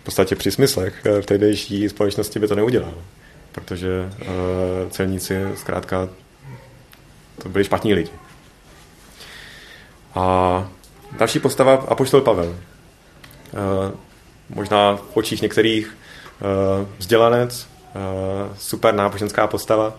v 0.02 0.04
podstatě 0.04 0.36
při 0.36 0.50
smyslech 0.50 1.06
eh, 1.06 1.22
v 1.22 1.26
tehdejší 1.26 1.88
společnosti 1.88 2.38
by 2.38 2.48
to 2.48 2.54
neudělal. 2.54 2.94
Protože 3.52 4.10
uh, 4.20 4.90
celníci 4.90 5.34
zkrátka 5.54 6.08
to 7.42 7.48
byli 7.48 7.64
špatní 7.64 7.94
lidi. 7.94 8.10
A 10.14 10.68
další 11.18 11.38
postava 11.38 11.74
Apoštol 11.74 12.20
Pavel. 12.20 12.48
Uh, 12.48 12.56
možná 14.48 14.96
v 14.96 15.16
očích 15.16 15.42
některých 15.42 15.96
vzdělanec, 16.98 17.68
super 18.58 18.94
náboženská 18.94 19.46
postava. 19.46 19.94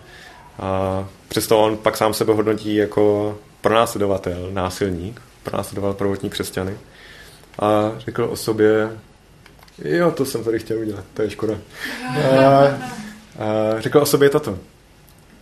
A 0.58 1.08
přesto 1.28 1.60
on 1.60 1.76
pak 1.76 1.96
sám 1.96 2.14
sebe 2.14 2.32
hodnotí 2.32 2.74
jako 2.74 3.38
pronásledovatel, 3.60 4.48
násilník, 4.52 5.22
pronásledoval 5.42 5.94
prvotní 5.94 6.30
křesťany. 6.30 6.78
A 7.58 7.92
řekl 7.98 8.24
o 8.30 8.36
sobě, 8.36 8.90
Jo, 9.78 10.10
to 10.10 10.24
jsem 10.24 10.44
tady 10.44 10.58
chtěl 10.58 10.78
udělat, 10.78 11.04
to 11.14 11.22
je 11.22 11.30
škoda. 11.30 11.58
A, 12.04 12.64
a 12.64 13.80
řekl 13.80 13.98
o 13.98 14.06
sobě 14.06 14.30
toto. 14.30 14.58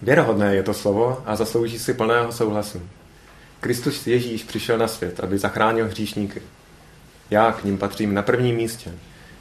Věrohodné 0.02 0.54
je 0.54 0.62
to 0.62 0.74
slovo 0.74 1.22
a 1.26 1.36
zaslouží 1.36 1.78
si 1.78 1.94
plného 1.94 2.32
souhlasu. 2.32 2.82
Kristus 3.60 4.06
Ježíš 4.06 4.44
přišel 4.44 4.78
na 4.78 4.88
svět, 4.88 5.20
aby 5.20 5.38
zachránil 5.38 5.86
hříšníky. 5.86 6.42
Já 7.30 7.52
k 7.52 7.64
ním 7.64 7.78
patřím 7.78 8.14
na 8.14 8.22
prvním 8.22 8.56
místě. 8.56 8.92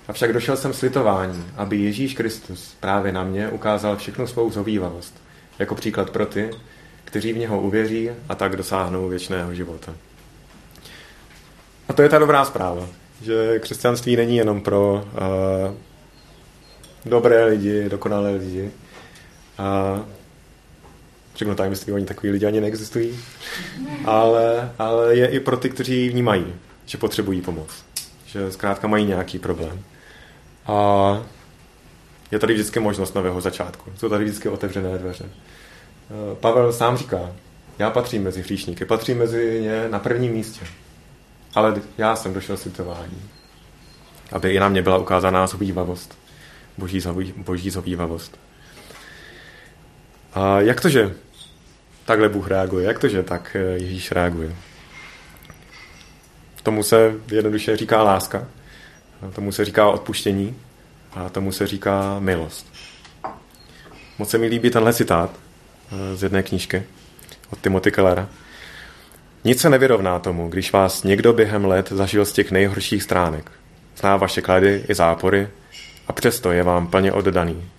Avšak 0.08 0.34
došel 0.34 0.58
jsem 0.58 0.74
slitování, 0.74 1.46
aby 1.58 1.78
Ježíš 1.78 2.14
Kristus 2.14 2.76
právě 2.80 3.12
na 3.12 3.24
mě 3.24 3.50
ukázal 3.50 3.98
všechnu 3.98 4.28
svou 4.28 4.52
zhovývavost, 4.52 5.14
jako 5.60 5.76
příklad 5.76 6.10
pro 6.10 6.26
ty, 6.26 6.50
kteří 7.06 7.34
v 7.34 7.38
něho 7.38 7.62
uvěří 7.62 8.10
a 8.30 8.36
tak 8.36 8.56
dosáhnou 8.56 9.10
věčného 9.10 9.54
života. 9.54 9.94
A 11.90 11.94
to 11.94 12.02
je 12.02 12.10
ta 12.10 12.20
dobrá 12.20 12.46
zpráva 12.46 12.88
že 13.22 13.60
křesťanství 13.60 14.16
není 14.16 14.38
jenom 14.38 14.62
pro 14.62 14.94
uh, 14.94 15.76
dobré 17.06 17.46
lidi, 17.46 17.90
dokonalé 17.90 18.32
lidi. 18.36 18.72
A 19.58 20.00
řeknu 21.36 21.56
tajemství, 21.56 21.94
oni 21.94 22.06
takový 22.06 22.32
lidi 22.32 22.46
ani 22.46 22.62
neexistují. 22.62 23.20
Ale, 24.06 24.72
ale 24.80 25.16
je 25.16 25.28
i 25.28 25.40
pro 25.40 25.58
ty, 25.58 25.70
kteří 25.70 26.10
vnímají, 26.10 26.54
že 26.86 26.98
potřebují 26.98 27.42
pomoc. 27.42 27.70
Že 28.26 28.52
zkrátka 28.52 28.88
mají 28.88 29.06
nějaký 29.06 29.40
problém. 29.40 29.84
A 30.68 31.24
je 32.32 32.40
tady 32.40 32.54
vždycky 32.54 32.80
možnost 32.80 33.16
nového 33.16 33.42
začátku. 33.42 33.92
Jsou 33.98 34.10
tady 34.10 34.24
vždycky 34.24 34.50
otevřené 34.50 34.98
dveře. 34.98 35.26
Pavel 36.40 36.74
sám 36.74 36.98
říká, 36.98 37.32
já 37.80 37.90
patřím 37.90 38.24
mezi 38.24 38.42
hříšníky, 38.42 38.86
patřím 38.86 39.18
mezi 39.18 39.62
ně 39.62 39.88
na 39.90 40.00
prvním 40.00 40.34
místě. 40.34 40.66
Ale 41.56 41.82
já 41.98 42.16
jsem 42.16 42.34
došel 42.34 42.58
slitování. 42.58 43.22
Aby 44.32 44.54
i 44.54 44.60
na 44.60 44.70
mě 44.70 44.82
byla 44.82 44.98
ukázaná 44.98 45.48
zhovývavost. 45.48 46.18
Boží, 46.78 47.00
zhový, 47.00 47.34
boží 47.38 47.70
zhovývavost. 47.70 48.40
A 50.34 50.60
jak 50.62 50.82
to, 50.82 50.90
že 50.90 51.16
takhle 52.06 52.30
Bůh 52.30 52.48
reaguje? 52.48 52.88
Jak 52.88 53.00
to, 53.00 53.08
že 53.08 53.24
tak 53.24 53.56
eh, 53.56 53.60
Ježíš 53.60 54.12
reaguje? 54.12 54.56
Tomu 56.64 56.84
se 56.84 57.14
jednoduše 57.32 57.78
říká 57.78 58.04
láska, 58.04 58.48
tomu 59.36 59.52
se 59.52 59.66
říká 59.66 59.90
odpuštění 59.90 60.56
a 61.14 61.30
tomu 61.30 61.52
se 61.52 61.68
říká 61.68 62.20
milost. 62.20 62.74
Moc 64.18 64.30
se 64.30 64.38
mi 64.38 64.48
líbí 64.48 64.70
tenhle 64.70 64.94
citát 64.94 65.32
eh, 65.92 66.16
z 66.16 66.24
jedné 66.24 66.44
knížky 66.44 66.84
od 67.50 67.62
Timothy 67.62 67.92
Kellera, 67.92 68.30
Nic 69.44 69.62
se 69.62 69.70
nevyrovná 69.70 70.20
tomu, 70.20 70.50
když 70.50 70.74
vás 70.74 71.04
někdo 71.04 71.34
během 71.34 71.66
let 71.66 71.90
zažil 71.92 72.26
z 72.26 72.32
těch 72.32 72.52
nejhorších 72.52 73.04
stránek. 73.04 73.52
Zná 73.98 74.18
vaše 74.18 74.42
klady 74.42 74.86
i 74.90 74.94
zápory 74.94 75.48
a 76.08 76.14
přesto 76.14 76.52
je 76.52 76.64
vám 76.64 76.88
plně 76.88 77.12
oddaný. 77.12 77.70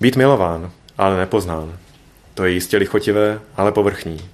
Být 0.00 0.16
milován, 0.16 0.70
ale 0.98 1.18
nepoznán. 1.18 1.78
To 2.34 2.44
je 2.44 2.52
jistě 2.52 2.76
lichotivé, 2.76 3.40
ale 3.56 3.72
povrchní. 3.72 4.30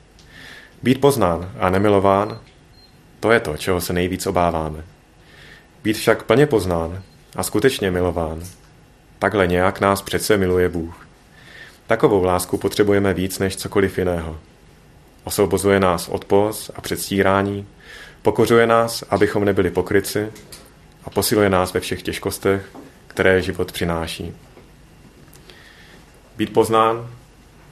Být 0.83 1.01
poznán 1.01 1.53
a 1.59 1.71
nemilován, 1.71 2.41
to 3.21 3.33
je 3.33 3.41
to, 3.41 3.57
čeho 3.57 3.81
se 3.81 3.93
nejvíc 3.93 4.27
obáváme. 4.27 4.85
Být 5.83 5.97
však 5.97 6.23
plně 6.23 6.47
poznán 6.47 7.03
a 7.37 7.43
skutečně 7.43 7.91
milován, 7.91 8.43
takhle 9.19 9.47
nějak 9.47 9.81
nás 9.81 10.03
přece 10.03 10.37
miluje 10.37 10.69
Bůh. 10.69 11.07
Takovou 11.87 12.25
lásku 12.25 12.59
potřebujeme 12.59 13.15
víc 13.15 13.39
než 13.39 13.57
cokoliv 13.57 13.99
jiného. 13.99 14.39
Osvobozuje 15.27 15.81
nás 15.81 16.09
od 16.09 16.25
poz 16.25 16.71
a 16.75 16.81
předstírání, 16.81 17.67
pokořuje 18.23 18.67
nás, 18.67 19.05
abychom 19.11 19.45
nebyli 19.45 19.71
pokryci 19.71 20.33
a 21.05 21.11
posiluje 21.11 21.51
nás 21.51 21.75
ve 21.75 21.81
všech 21.81 22.03
těžkostech, 22.03 22.69
které 23.07 23.43
život 23.43 23.73
přináší. 23.73 24.35
Být 26.37 26.53
poznán, 26.53 27.11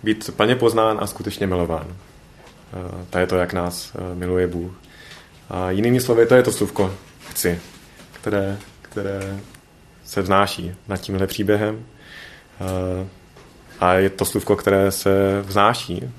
být 0.03 0.31
plně 0.37 0.57
poznán 0.57 0.99
a 1.01 1.07
skutečně 1.07 1.47
milován. 1.47 1.87
Eh, 1.89 3.07
to 3.11 3.19
je 3.19 3.27
to, 3.27 3.37
jak 3.37 3.53
nás 3.53 3.93
eh, 3.95 4.15
miluje 4.15 4.47
Bůh. 4.47 4.73
A 5.51 5.71
jinými 5.71 6.01
slovy, 6.01 6.27
to 6.27 6.35
je 6.35 6.43
to 6.43 6.53
slůvko 6.53 6.95
chci, 7.31 7.61
které, 8.13 8.59
které 8.83 9.41
se 10.05 10.23
vznáší 10.23 10.75
nad 10.89 10.97
tímhle 10.97 11.27
příběhem. 11.27 11.87
Eh, 12.61 13.07
a 13.81 13.95
je 13.95 14.11
to 14.11 14.25
slůvko, 14.25 14.57
které 14.57 14.91
se 14.91 15.41
vznáší 15.41 16.11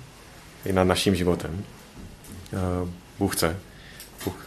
i 0.65 0.73
nad 0.73 0.83
naším 0.83 1.15
životem. 1.15 1.63
Bůh 3.19 3.35
chce. 3.35 3.59
Bůh 4.25 4.45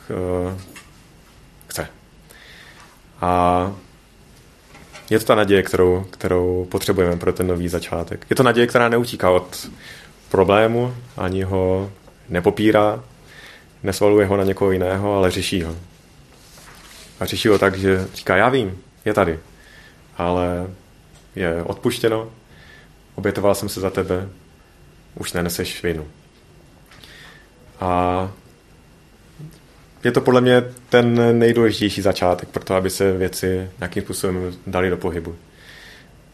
chce. 1.66 1.88
A 3.20 3.72
je 5.11 5.18
to 5.18 5.24
ta 5.24 5.35
naděje, 5.35 5.62
kterou, 5.62 6.04
kterou 6.11 6.64
potřebujeme 6.70 7.16
pro 7.16 7.33
ten 7.33 7.46
nový 7.46 7.68
začátek. 7.68 8.26
Je 8.31 8.37
to 8.37 8.42
naděje, 8.42 8.66
která 8.66 8.88
neutíká 8.88 9.31
od 9.31 9.70
problému, 10.28 10.94
ani 11.16 11.42
ho 11.42 11.92
nepopírá, 12.28 13.04
nesvaluje 13.83 14.26
ho 14.26 14.37
na 14.37 14.44
někoho 14.44 14.70
jiného, 14.70 15.16
ale 15.16 15.31
řeší 15.31 15.62
ho. 15.62 15.76
A 17.20 17.26
řeší 17.26 17.48
ho 17.48 17.59
tak, 17.59 17.78
že 17.78 18.09
říká, 18.14 18.37
já 18.37 18.48
vím, 18.48 18.78
je 19.04 19.14
tady, 19.14 19.38
ale 20.16 20.66
je 21.37 21.62
odpuštěno, 21.62 22.28
obětoval 23.14 23.54
jsem 23.54 23.68
se 23.68 23.81
za 23.81 23.90
tebe, 23.90 24.28
už 25.14 25.33
neneseš 25.33 25.83
vinu. 25.83 26.07
A 27.81 28.33
je 30.05 30.12
to 30.12 30.21
podle 30.21 30.40
mě 30.40 30.64
ten 30.88 31.38
nejdůležitější 31.38 32.03
začátek 32.03 32.49
pro 32.49 32.64
to, 32.64 32.75
aby 32.75 32.90
se 32.90 33.12
věci 33.12 33.71
nějakým 33.79 34.03
způsobem 34.03 34.53
dali 34.66 34.90
do 34.90 34.97
pohybu. 34.97 35.37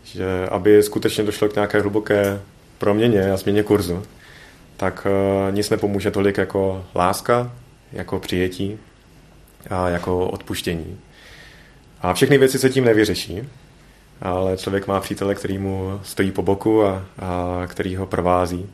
Že 0.05 0.25
aby 0.51 0.83
skutečně 0.83 1.25
došlo 1.25 1.49
k 1.49 1.55
nějaké 1.55 1.81
hluboké 1.81 2.41
proměně 2.79 3.33
a 3.33 3.37
změně 3.37 3.63
kurzu, 3.63 4.03
tak 4.77 5.07
uh, 5.07 5.55
nic 5.55 5.71
nepomůže 5.71 6.11
tolik 6.11 6.39
jako 6.39 6.85
láska, 6.95 7.53
jako 7.93 8.21
přijetí 8.21 8.79
a 9.71 9.89
jako 9.89 10.29
odpuštění. 10.29 10.99
A 12.01 12.15
všechny 12.15 12.39
věci 12.39 12.59
se 12.59 12.71
tím 12.71 12.85
nevyřeší, 12.85 13.49
ale 14.23 14.57
člověk 14.57 14.87
má 14.87 15.01
přítele, 15.01 15.35
který 15.35 15.59
mu 15.59 16.01
stojí 16.03 16.31
po 16.31 16.43
boku 16.43 16.85
a, 16.85 17.05
a 17.19 17.63
který 17.67 17.97
ho 17.97 18.07
provází. 18.07 18.71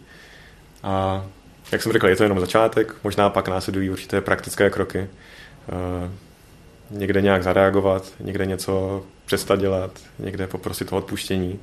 A 0.82 1.24
jak 1.72 1.82
jsem 1.82 1.92
řekl, 1.92 2.08
je 2.08 2.16
to 2.16 2.22
jenom 2.22 2.40
začátek, 2.40 2.94
možná 3.04 3.30
pak 3.30 3.48
následují 3.48 3.90
určité 3.90 4.20
praktické 4.20 4.70
kroky. 4.70 5.08
Někde 6.90 7.22
nějak 7.22 7.42
zareagovat, 7.42 8.12
někde 8.20 8.46
něco 8.46 9.02
přestat 9.26 9.60
dělat, 9.60 9.90
někde 10.18 10.46
poprosit 10.46 10.92
o 10.92 10.96
odpuštění. 10.96 11.60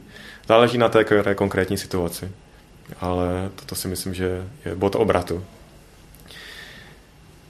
Záleží 0.47 0.77
na 0.77 0.89
té 0.89 1.03
které 1.03 1.35
konkrétní 1.35 1.77
situaci 1.77 2.31
ale 3.01 3.49
toto 3.55 3.75
si 3.75 3.87
myslím, 3.87 4.13
že 4.13 4.47
je 4.65 4.75
bod 4.75 4.95
obratu. 4.95 5.43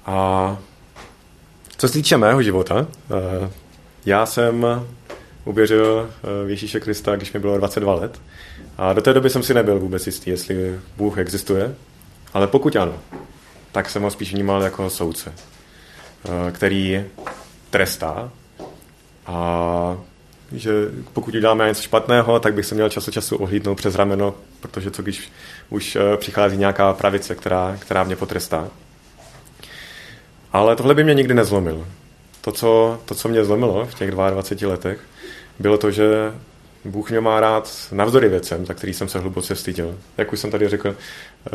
A 0.05 0.57
co 1.77 1.87
se 1.87 1.93
týče 1.93 2.17
mého 2.17 2.41
života, 2.41 2.87
eh, 2.87 3.49
já 4.05 4.25
jsem 4.25 4.65
uvěřil 5.47 6.10
eh, 6.10 6.45
v 6.45 6.49
Ježíše 6.49 6.79
Krista, 6.79 7.15
když 7.15 7.33
mi 7.33 7.39
bylo 7.39 7.57
22 7.57 7.95
let. 7.95 8.21
A 8.77 8.93
do 8.93 9.01
té 9.01 9.13
doby 9.13 9.29
jsem 9.29 9.43
si 9.43 9.53
nebyl 9.53 9.79
vůbec 9.79 10.05
jistý, 10.05 10.29
jestli 10.29 10.79
Bůh 10.97 11.17
existuje. 11.17 11.75
Ale 12.33 12.47
pokud 12.47 12.75
ano, 12.75 12.99
tak 13.71 13.89
jsem 13.89 14.01
ho 14.01 14.12
spíš 14.12 14.33
vnímal 14.33 14.63
jako 14.63 14.89
soudce, 14.89 15.33
eh, 16.25 16.51
který 16.51 17.05
trestá 17.69 18.31
a 19.25 19.97
že 20.51 20.71
pokud 21.13 21.36
uděláme 21.36 21.67
něco 21.67 21.81
špatného, 21.81 22.39
tak 22.39 22.53
bych 22.53 22.65
se 22.65 22.75
měl 22.75 22.89
čas 22.89 23.07
od 23.07 23.12
času 23.12 23.38
ohlídnout 23.38 23.75
přes 23.75 23.95
rameno, 23.95 24.36
protože 24.60 24.91
co 24.91 25.01
když 25.01 25.31
už 25.69 25.95
eh, 25.95 26.17
přichází 26.17 26.57
nějaká 26.57 26.93
pravice, 26.93 27.36
která, 27.36 27.77
která 27.79 28.03
mě 28.03 28.15
potrestá. 28.15 28.67
Ale 30.53 30.75
tohle 30.75 30.95
by 30.95 31.03
mě 31.03 31.13
nikdy 31.13 31.33
nezlomil. 31.33 31.88
To 32.41 32.51
co, 32.51 32.99
to, 33.05 33.15
co 33.15 33.29
mě 33.29 33.45
zlomilo 33.45 33.86
v 33.86 33.93
těch 33.93 34.12
22 34.12 34.71
letech, 34.71 34.99
bylo 35.59 35.77
to, 35.77 35.91
že 35.91 36.33
Bůh 36.85 37.09
mě 37.09 37.19
má 37.19 37.39
rád 37.39 37.87
navzdory 37.91 38.29
věcem, 38.29 38.65
za 38.65 38.73
který 38.73 38.93
jsem 38.93 39.07
se 39.07 39.19
hluboce 39.19 39.55
styděl. 39.55 39.97
Jak 40.17 40.33
už 40.33 40.39
jsem 40.39 40.51
tady 40.51 40.69
řekl, 40.69 40.95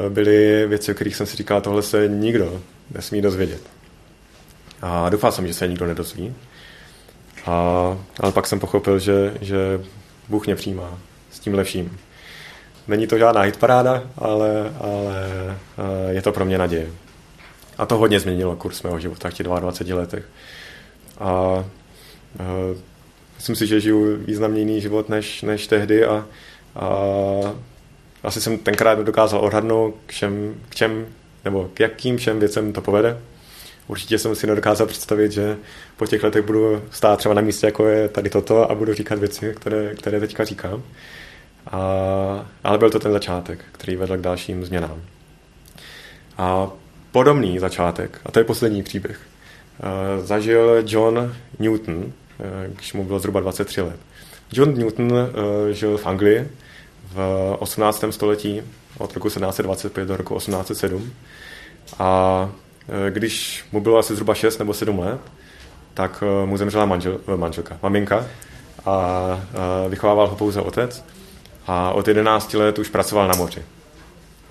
eh, 0.06 0.10
byly 0.10 0.66
věci, 0.66 0.92
o 0.92 0.94
kterých 0.94 1.16
jsem 1.16 1.26
si 1.26 1.36
říkal, 1.36 1.60
tohle 1.60 1.82
se 1.82 2.08
nikdo 2.08 2.60
nesmí 2.94 3.22
dozvědět. 3.22 3.62
A 4.82 5.08
doufal 5.08 5.32
jsem, 5.32 5.46
že 5.46 5.54
se 5.54 5.68
nikdo 5.68 5.86
nedozví. 5.86 6.34
A, 7.46 7.52
ale 8.20 8.32
pak 8.32 8.46
jsem 8.46 8.60
pochopil, 8.60 8.98
že, 8.98 9.34
že 9.40 9.80
Bůh 10.28 10.46
mě 10.46 10.54
přijímá 10.54 10.98
s 11.30 11.40
tím 11.40 11.54
lepším. 11.54 11.98
Není 12.88 13.06
to 13.06 13.18
žádná 13.18 13.40
hitparáda, 13.40 14.02
ale, 14.18 14.74
ale 14.80 15.16
eh, 15.78 16.12
je 16.12 16.22
to 16.22 16.32
pro 16.32 16.44
mě 16.44 16.58
naděje. 16.58 16.90
A 17.78 17.86
to 17.86 17.96
hodně 17.96 18.20
změnilo 18.20 18.56
kurz 18.56 18.82
mého 18.82 19.00
života 19.00 19.30
v 19.30 19.34
těch 19.34 19.46
22 19.46 20.00
letech. 20.00 20.24
A, 21.20 21.64
eh, 22.40 22.91
myslím 23.42 23.57
si, 23.57 23.66
že 23.66 23.81
žiju 23.81 24.16
významně 24.16 24.59
jiný 24.59 24.81
život 24.81 25.09
než, 25.09 25.42
než 25.42 25.66
tehdy 25.66 26.05
a, 26.05 26.26
a 26.76 26.88
asi 28.22 28.40
jsem 28.40 28.59
tenkrát 28.59 28.98
dokázal 28.98 29.40
odhadnout, 29.40 29.94
k 30.07 30.12
čem, 30.12 30.55
k 30.68 30.74
čem 30.74 31.07
nebo 31.44 31.70
k 31.74 31.81
jakým 31.81 32.16
všem 32.16 32.38
věcem 32.38 32.72
to 32.72 32.81
povede 32.81 33.18
určitě 33.87 34.18
jsem 34.18 34.35
si 34.35 34.46
nedokázal 34.46 34.87
představit, 34.87 35.33
že 35.33 35.57
po 35.96 36.07
těch 36.07 36.22
letech 36.22 36.44
budu 36.44 36.83
stát 36.90 37.18
třeba 37.18 37.35
na 37.35 37.42
místě, 37.42 37.66
jako 37.66 37.88
je 37.88 38.09
tady 38.09 38.31
toto 38.31 38.70
a 38.70 38.74
budu 38.74 38.94
říkat 38.94 39.18
věci, 39.18 39.55
které, 39.57 39.94
které 39.94 40.20
teďka 40.20 40.44
říkám. 40.44 40.83
A, 41.70 41.81
ale 42.64 42.78
byl 42.78 42.90
to 42.90 42.98
ten 42.98 43.12
začátek, 43.12 43.64
který 43.72 43.96
vedl 43.96 44.16
k 44.16 44.20
dalším 44.20 44.64
změnám. 44.64 45.02
A 46.38 46.70
podobný 47.12 47.59
začátek, 47.59 48.20
a 48.24 48.31
to 48.31 48.38
je 48.38 48.44
poslední 48.44 48.83
příběh, 48.83 49.20
uh, 49.20 50.26
zažil 50.26 50.83
John 50.87 51.35
Newton, 51.59 52.12
když 52.68 52.92
mu 52.92 53.05
bylo 53.05 53.18
zhruba 53.18 53.40
23 53.40 53.81
let. 53.81 54.00
John 54.52 54.74
Newton 54.74 55.12
uh, 55.12 55.28
žil 55.70 55.98
v 55.98 56.07
Anglii 56.07 56.48
v 57.14 57.57
18. 57.59 58.05
století 58.11 58.62
od 58.98 59.14
roku 59.14 59.28
1725 59.28 60.09
do 60.09 60.16
roku 60.16 60.35
1807 60.35 61.12
a 61.98 62.48
Eh, 62.88 63.11
když 63.11 63.64
mu 63.72 63.81
bylo 63.81 63.98
asi 63.98 64.14
zhruba 64.14 64.35
6 64.35 64.59
nebo 64.59 64.74
7 64.74 64.98
let, 64.98 65.20
tak 65.94 66.24
eh, 66.26 66.46
mu 66.46 66.57
zemřela 66.57 66.85
manžel, 66.85 67.20
eh, 67.35 67.37
manželka, 67.37 67.78
maminka 67.83 68.26
a 68.87 69.40
vychovával 69.88 70.26
ho 70.26 70.37
pouze 70.37 70.61
otec 70.61 71.05
a 71.66 71.92
od 71.92 72.09
11 72.09 72.55
let 72.55 72.78
už 72.78 72.88
pracoval 72.88 73.28
na 73.28 73.35
moři 73.35 73.62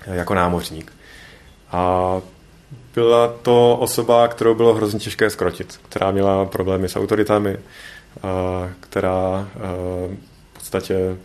jako 0.06 0.34
námořník. 0.34 0.92
A 1.72 2.20
byla 2.94 3.28
to 3.42 3.76
osoba, 3.76 4.28
kterou 4.28 4.54
bylo 4.54 4.74
hrozně 4.74 5.00
těžké 5.00 5.30
skrotit, 5.30 5.80
která 5.88 6.10
měla 6.10 6.44
problémy 6.44 6.88
s 6.88 6.96
autoritami, 6.96 7.56
která 8.80 9.48
v 9.54 10.54
podstatě 10.54 11.16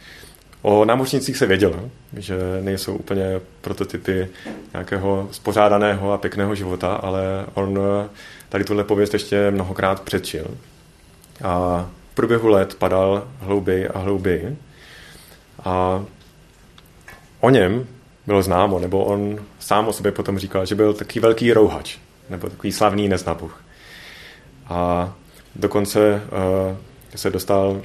O 0.61 0.85
námořnicích 0.85 1.37
se 1.37 1.45
vědělo, 1.45 1.89
že 2.17 2.35
nejsou 2.61 2.95
úplně 2.95 3.41
prototypy 3.61 4.29
nějakého 4.73 5.27
spořádaného 5.31 6.13
a 6.13 6.17
pěkného 6.17 6.55
života, 6.55 6.93
ale 6.93 7.45
on 7.53 7.79
tady 8.49 8.63
tuhle 8.63 8.83
pověst 8.83 9.13
ještě 9.13 9.51
mnohokrát 9.51 10.01
předčil. 10.01 10.47
A 11.43 11.85
v 12.11 12.15
průběhu 12.15 12.47
let 12.47 12.75
padal 12.75 13.27
hlouběji 13.39 13.87
a 13.87 13.99
hlouběji. 13.99 14.57
A 15.63 16.03
o 17.39 17.49
něm 17.49 17.87
bylo 18.27 18.43
známo, 18.43 18.79
nebo 18.79 19.03
on 19.03 19.39
sám 19.59 19.87
o 19.87 19.93
sobě 19.93 20.11
potom 20.11 20.39
říkal, 20.39 20.65
že 20.65 20.75
byl 20.75 20.93
takový 20.93 21.19
velký 21.19 21.53
rouhač, 21.53 21.97
nebo 22.29 22.49
takový 22.49 22.71
slavný 22.71 23.07
neznabuch. 23.07 23.63
A 24.67 25.13
dokonce 25.55 26.21
uh, 26.71 26.77
se 27.15 27.29
dostal 27.29 27.69
uh, 27.71 27.83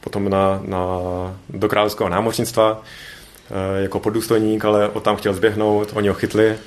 potom 0.00 0.28
na, 0.28 0.62
na, 0.64 0.86
do 1.48 1.68
královského 1.68 2.08
námořnictva 2.08 2.82
eh, 3.50 3.82
jako 3.82 4.00
podůstojník, 4.00 4.64
ale 4.64 4.88
on 4.88 5.02
tam 5.02 5.16
chtěl 5.16 5.34
zběhnout, 5.34 5.90
oni 5.92 6.08
ho 6.08 6.14
chytli 6.14 6.58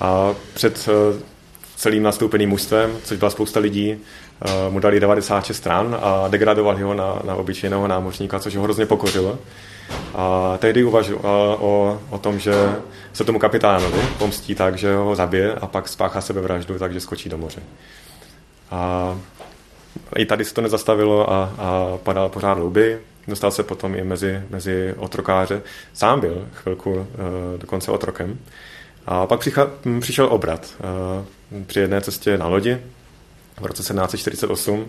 A 0.00 0.34
před 0.54 0.88
uh, 0.88 1.20
celým 1.76 2.02
nastoupeným 2.02 2.50
mužstvem, 2.50 2.96
což 3.04 3.18
byla 3.18 3.30
spousta 3.30 3.60
lidí, 3.60 3.92
uh, 3.94 4.72
mu 4.72 4.80
dali 4.80 5.00
96 5.00 5.56
stran 5.56 5.98
a 6.02 6.28
degradovali 6.28 6.82
ho 6.82 6.94
na, 6.94 7.22
na 7.24 7.34
obyčejného 7.34 7.88
námořníka, 7.88 8.38
což 8.38 8.56
ho 8.56 8.62
hrozně 8.62 8.86
pokořilo. 8.86 9.38
A 10.14 10.56
tehdy 10.58 10.84
uvažoval 10.84 11.56
o, 11.60 12.00
o 12.10 12.18
tom, 12.18 12.38
že 12.38 12.54
se 13.12 13.24
tomu 13.24 13.38
kapitánovi 13.38 14.00
pomstí 14.18 14.54
tak, 14.54 14.78
že 14.78 14.94
ho 14.94 15.14
zabije 15.14 15.54
a 15.54 15.66
pak 15.66 15.88
spáchá 15.88 16.20
sebevraždu, 16.20 16.78
takže 16.78 17.00
skočí 17.00 17.28
do 17.28 17.38
moře. 17.38 17.62
A 18.70 19.18
i 20.16 20.26
tady 20.26 20.44
se 20.44 20.54
to 20.54 20.60
nezastavilo 20.60 21.32
a, 21.32 21.54
a 21.58 21.98
padal 22.02 22.28
pořád 22.28 22.58
louby. 22.58 22.98
Dostal 23.28 23.50
se 23.50 23.62
potom 23.62 23.94
i 23.94 24.04
mezi, 24.04 24.42
mezi 24.50 24.94
otrokáře. 24.96 25.62
Sám 25.92 26.20
byl 26.20 26.48
chvilku 26.54 26.92
uh, 26.92 27.06
dokonce 27.56 27.90
otrokem. 27.90 28.38
A 29.06 29.26
pak 29.26 29.40
přichal, 29.40 29.70
přišel 30.00 30.26
obrat 30.30 30.74
uh, 31.50 31.64
při 31.66 31.80
jedné 31.80 32.00
cestě 32.00 32.38
na 32.38 32.46
lodi 32.46 32.78
v 33.60 33.66
roce 33.66 33.82
1748, 33.82 34.88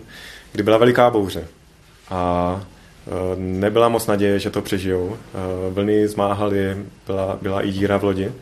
kdy 0.52 0.62
byla 0.62 0.78
veliká 0.78 1.10
bouře. 1.10 1.46
A 2.10 2.60
nebyla 3.36 3.88
moc 3.88 4.06
naděje, 4.06 4.38
že 4.38 4.50
to 4.50 4.62
přežijou. 4.62 5.06
Uh, 5.06 5.16
vlny 5.74 6.08
zmáhaly, 6.08 6.76
byla, 7.06 7.38
byla 7.42 7.62
i 7.62 7.70
díra 7.70 7.96
v 7.96 8.04
lodi. 8.04 8.32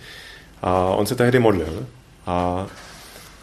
A 0.62 0.84
on 0.84 1.06
se 1.06 1.14
tehdy 1.14 1.38
modlil 1.38 1.86
a 2.26 2.66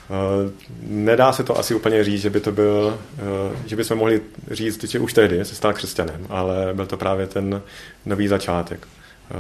Eh, 0.10 0.52
nedá 0.82 1.34
se 1.34 1.44
to 1.44 1.60
asi 1.60 1.76
úplně 1.76 2.04
říct, 2.04 2.22
že 2.22 2.30
by 2.30 2.40
to 2.40 2.52
byl, 2.52 3.00
eh, 3.18 3.58
že 3.66 3.76
bychom 3.76 3.98
mohli 3.98 4.22
říct, 4.52 4.84
že 4.84 5.00
už 5.00 5.14
tehdy 5.14 5.46
se 5.46 5.56
stal 5.56 5.74
křesťanem, 5.74 6.26
ale 6.30 6.74
byl 6.74 6.86
to 6.86 6.98
právě 6.98 7.28
ten 7.28 7.62
nový 8.06 8.28
začátek, 8.28 8.88
eh, 8.88 9.36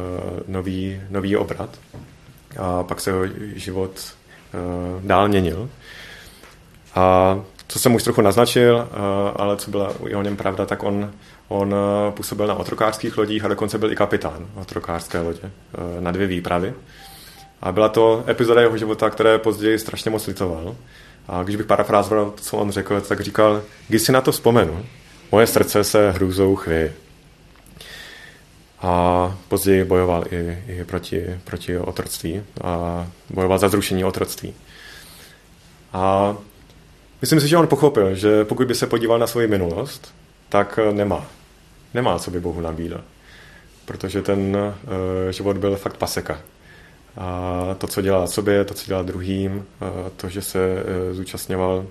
nový, 0.47 1.01
nový 1.09 1.37
obrat. 1.37 1.79
A 2.57 2.83
pak 2.83 3.01
se 3.01 3.09
jeho 3.09 3.23
život 3.55 4.15
dál 4.99 5.27
měnil. 5.27 5.69
A 6.95 7.39
co 7.67 7.79
jsem 7.79 7.95
už 7.95 8.03
trochu 8.03 8.21
naznačil, 8.21 8.89
ale 9.35 9.57
co 9.57 9.71
byla 9.71 9.93
o 9.99 10.21
něm 10.21 10.37
pravda, 10.37 10.65
tak 10.65 10.83
on, 10.83 11.11
on 11.47 11.75
působil 12.11 12.47
na 12.47 12.55
otrokářských 12.55 13.17
lodích 13.17 13.45
a 13.45 13.47
dokonce 13.47 13.77
byl 13.77 13.91
i 13.91 13.95
kapitán 13.95 14.47
otrokářské 14.55 15.19
lodě 15.19 15.51
na 15.99 16.11
dvě 16.11 16.27
výpravy. 16.27 16.73
A 17.61 17.71
byla 17.71 17.89
to 17.89 18.23
epizoda 18.27 18.61
jeho 18.61 18.77
života, 18.77 19.09
které 19.09 19.37
později 19.37 19.79
strašně 19.79 20.11
moc 20.11 20.27
litoval. 20.27 20.75
A 21.27 21.43
když 21.43 21.55
bych 21.55 21.65
parafrázoval, 21.65 22.33
co 22.41 22.57
on 22.57 22.71
řekl, 22.71 23.01
tak 23.01 23.21
říkal, 23.21 23.61
když 23.87 24.01
si 24.01 24.11
na 24.11 24.21
to 24.21 24.31
vzpomenu, 24.31 24.85
moje 25.31 25.47
srdce 25.47 25.83
se 25.83 26.11
hrůzou 26.11 26.55
chvěje. 26.55 26.93
A 28.81 29.37
později 29.47 29.83
bojoval 29.83 30.23
i, 30.31 30.63
i 30.67 30.83
proti, 30.83 31.39
proti 31.43 31.77
otroctví 31.77 32.43
a 32.63 33.07
bojoval 33.29 33.57
za 33.57 33.69
zrušení 33.69 34.05
otroctví. 34.05 34.53
A 35.93 36.35
myslím 37.21 37.39
si, 37.39 37.47
že 37.47 37.57
on 37.57 37.67
pochopil, 37.67 38.15
že 38.15 38.45
pokud 38.45 38.67
by 38.67 38.75
se 38.75 38.87
podíval 38.87 39.19
na 39.19 39.27
svoji 39.27 39.47
minulost, 39.47 40.13
tak 40.49 40.79
nemá. 40.91 41.25
Nemá, 41.93 42.19
co 42.19 42.31
by 42.31 42.39
Bohu 42.39 42.61
nabídl. 42.61 43.03
Protože 43.85 44.21
ten 44.21 44.55
uh, 44.55 44.71
život 45.31 45.57
byl 45.57 45.75
fakt 45.75 45.97
paseka 45.97 46.39
a 47.17 47.75
to, 47.77 47.87
co 47.87 48.01
dělá 48.01 48.27
sobě, 48.27 48.65
to, 48.65 48.73
co 48.73 48.85
dělá 48.85 49.01
druhým, 49.01 49.65
to, 50.17 50.29
že 50.29 50.41
se 50.41 50.59
zúčastňoval 51.11 51.85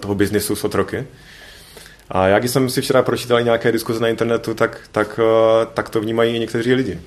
toho 0.00 0.14
biznisu 0.14 0.56
s 0.56 0.64
otroky. 0.64 1.06
A 2.10 2.26
jak 2.26 2.44
jsem 2.44 2.70
si 2.70 2.80
včera 2.80 3.02
pročítal 3.02 3.42
nějaké 3.42 3.72
diskuze 3.72 4.00
na 4.00 4.08
internetu, 4.08 4.54
tak, 4.54 4.80
tak, 4.92 5.20
tak 5.74 5.88
to 5.88 6.00
vnímají 6.00 6.36
i 6.36 6.38
někteří 6.38 6.74
lidi. 6.74 7.00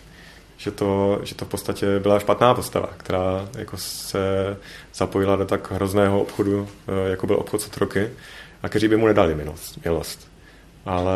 Že 0.57 0.71
to, 0.71 1.19
že 1.23 1.35
to 1.35 1.45
v 1.45 1.47
podstatě 1.47 1.99
byla 1.99 2.19
špatná 2.19 2.53
postava, 2.53 2.89
která 2.97 3.49
jako 3.57 3.77
se 3.77 4.19
zapojila 4.93 5.35
do 5.35 5.45
tak 5.45 5.71
hrozného 5.71 6.21
obchodu, 6.21 6.67
jako 7.07 7.27
byl 7.27 7.35
obchod 7.35 7.61
s 7.61 7.67
otroky, 7.67 8.09
a 8.63 8.69
kteří 8.69 8.87
by 8.87 8.97
mu 8.97 9.07
nedali 9.07 9.35
milost. 9.35 9.85
milost. 9.85 10.27
Ale 10.85 11.15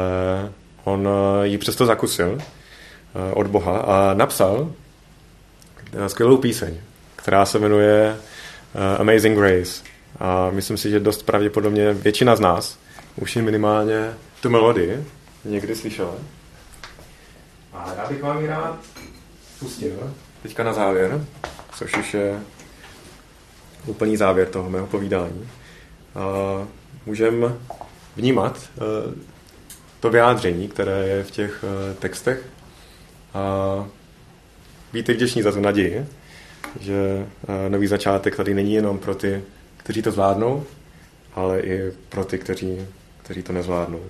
on 0.84 1.10
ji 1.43 1.58
přesto 1.58 1.86
zakusil 1.86 2.38
od 3.34 3.47
Boha 3.47 3.78
a 3.78 4.13
napsal 4.13 4.69
Eh, 5.95 6.10
skvělou 6.10 6.38
píseň, 6.38 6.78
která 7.15 7.45
se 7.45 7.60
jmenuje 7.60 8.17
Amazing 8.99 9.38
Grace. 9.38 9.84
A 10.19 10.49
myslím 10.49 10.78
si, 10.78 10.89
že 10.89 10.99
dost 10.99 11.23
pravděpodobně 11.23 11.93
většina 11.93 12.36
z 12.36 12.39
nás 12.39 12.80
už 13.15 13.36
ji 13.36 13.41
minimálně 13.41 14.13
tu 14.41 14.49
melodii 14.49 15.04
někdy 15.45 15.76
slyšela. 15.76 16.13
A 17.73 17.93
já 17.97 18.10
bych 18.10 18.23
vám 18.23 18.41
ji 18.41 18.47
rád 18.47 18.80
pustil 19.60 20.13
teďka 20.43 20.63
na 20.63 20.73
závěr, 20.73 21.26
což 21.76 21.97
už 21.97 22.13
je 22.13 22.39
úplný 23.86 24.17
závěr 24.17 24.47
toho 24.47 24.69
mého 24.69 24.88
povídání. 24.88 25.49
Můžeme 27.06 27.47
vnímat 28.15 28.60
to 30.03 30.09
vyjádření, 30.09 30.67
které 30.67 31.07
je 31.07 31.23
v 31.23 31.31
těch 31.31 31.63
uh, 31.63 31.95
textech. 31.99 32.45
A 33.33 33.87
Víte 34.93 35.13
vděční 35.13 35.41
za 35.41 35.51
tu 35.51 35.59
naději, 35.59 36.05
že 36.79 37.27
eh, 37.47 37.69
nový 37.69 37.87
začátek 37.87 38.35
tady 38.35 38.53
není 38.53 38.73
jenom 38.73 38.99
pro 38.99 39.15
ty, 39.15 39.43
kteří 39.77 40.01
to 40.01 40.11
zvládnou, 40.11 40.65
ale 41.33 41.59
i 41.59 41.91
pro 42.09 42.25
ty, 42.25 42.37
kteří, 42.37 42.87
kteří 43.23 43.43
to 43.43 43.53
nezvládnou. 43.53 44.01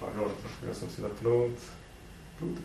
Pardon, 0.00 0.32
já 0.68 0.74
jsem 0.74 0.90
si 0.90 1.00
zapnout. 1.00 1.81
Tudo. 2.42 2.60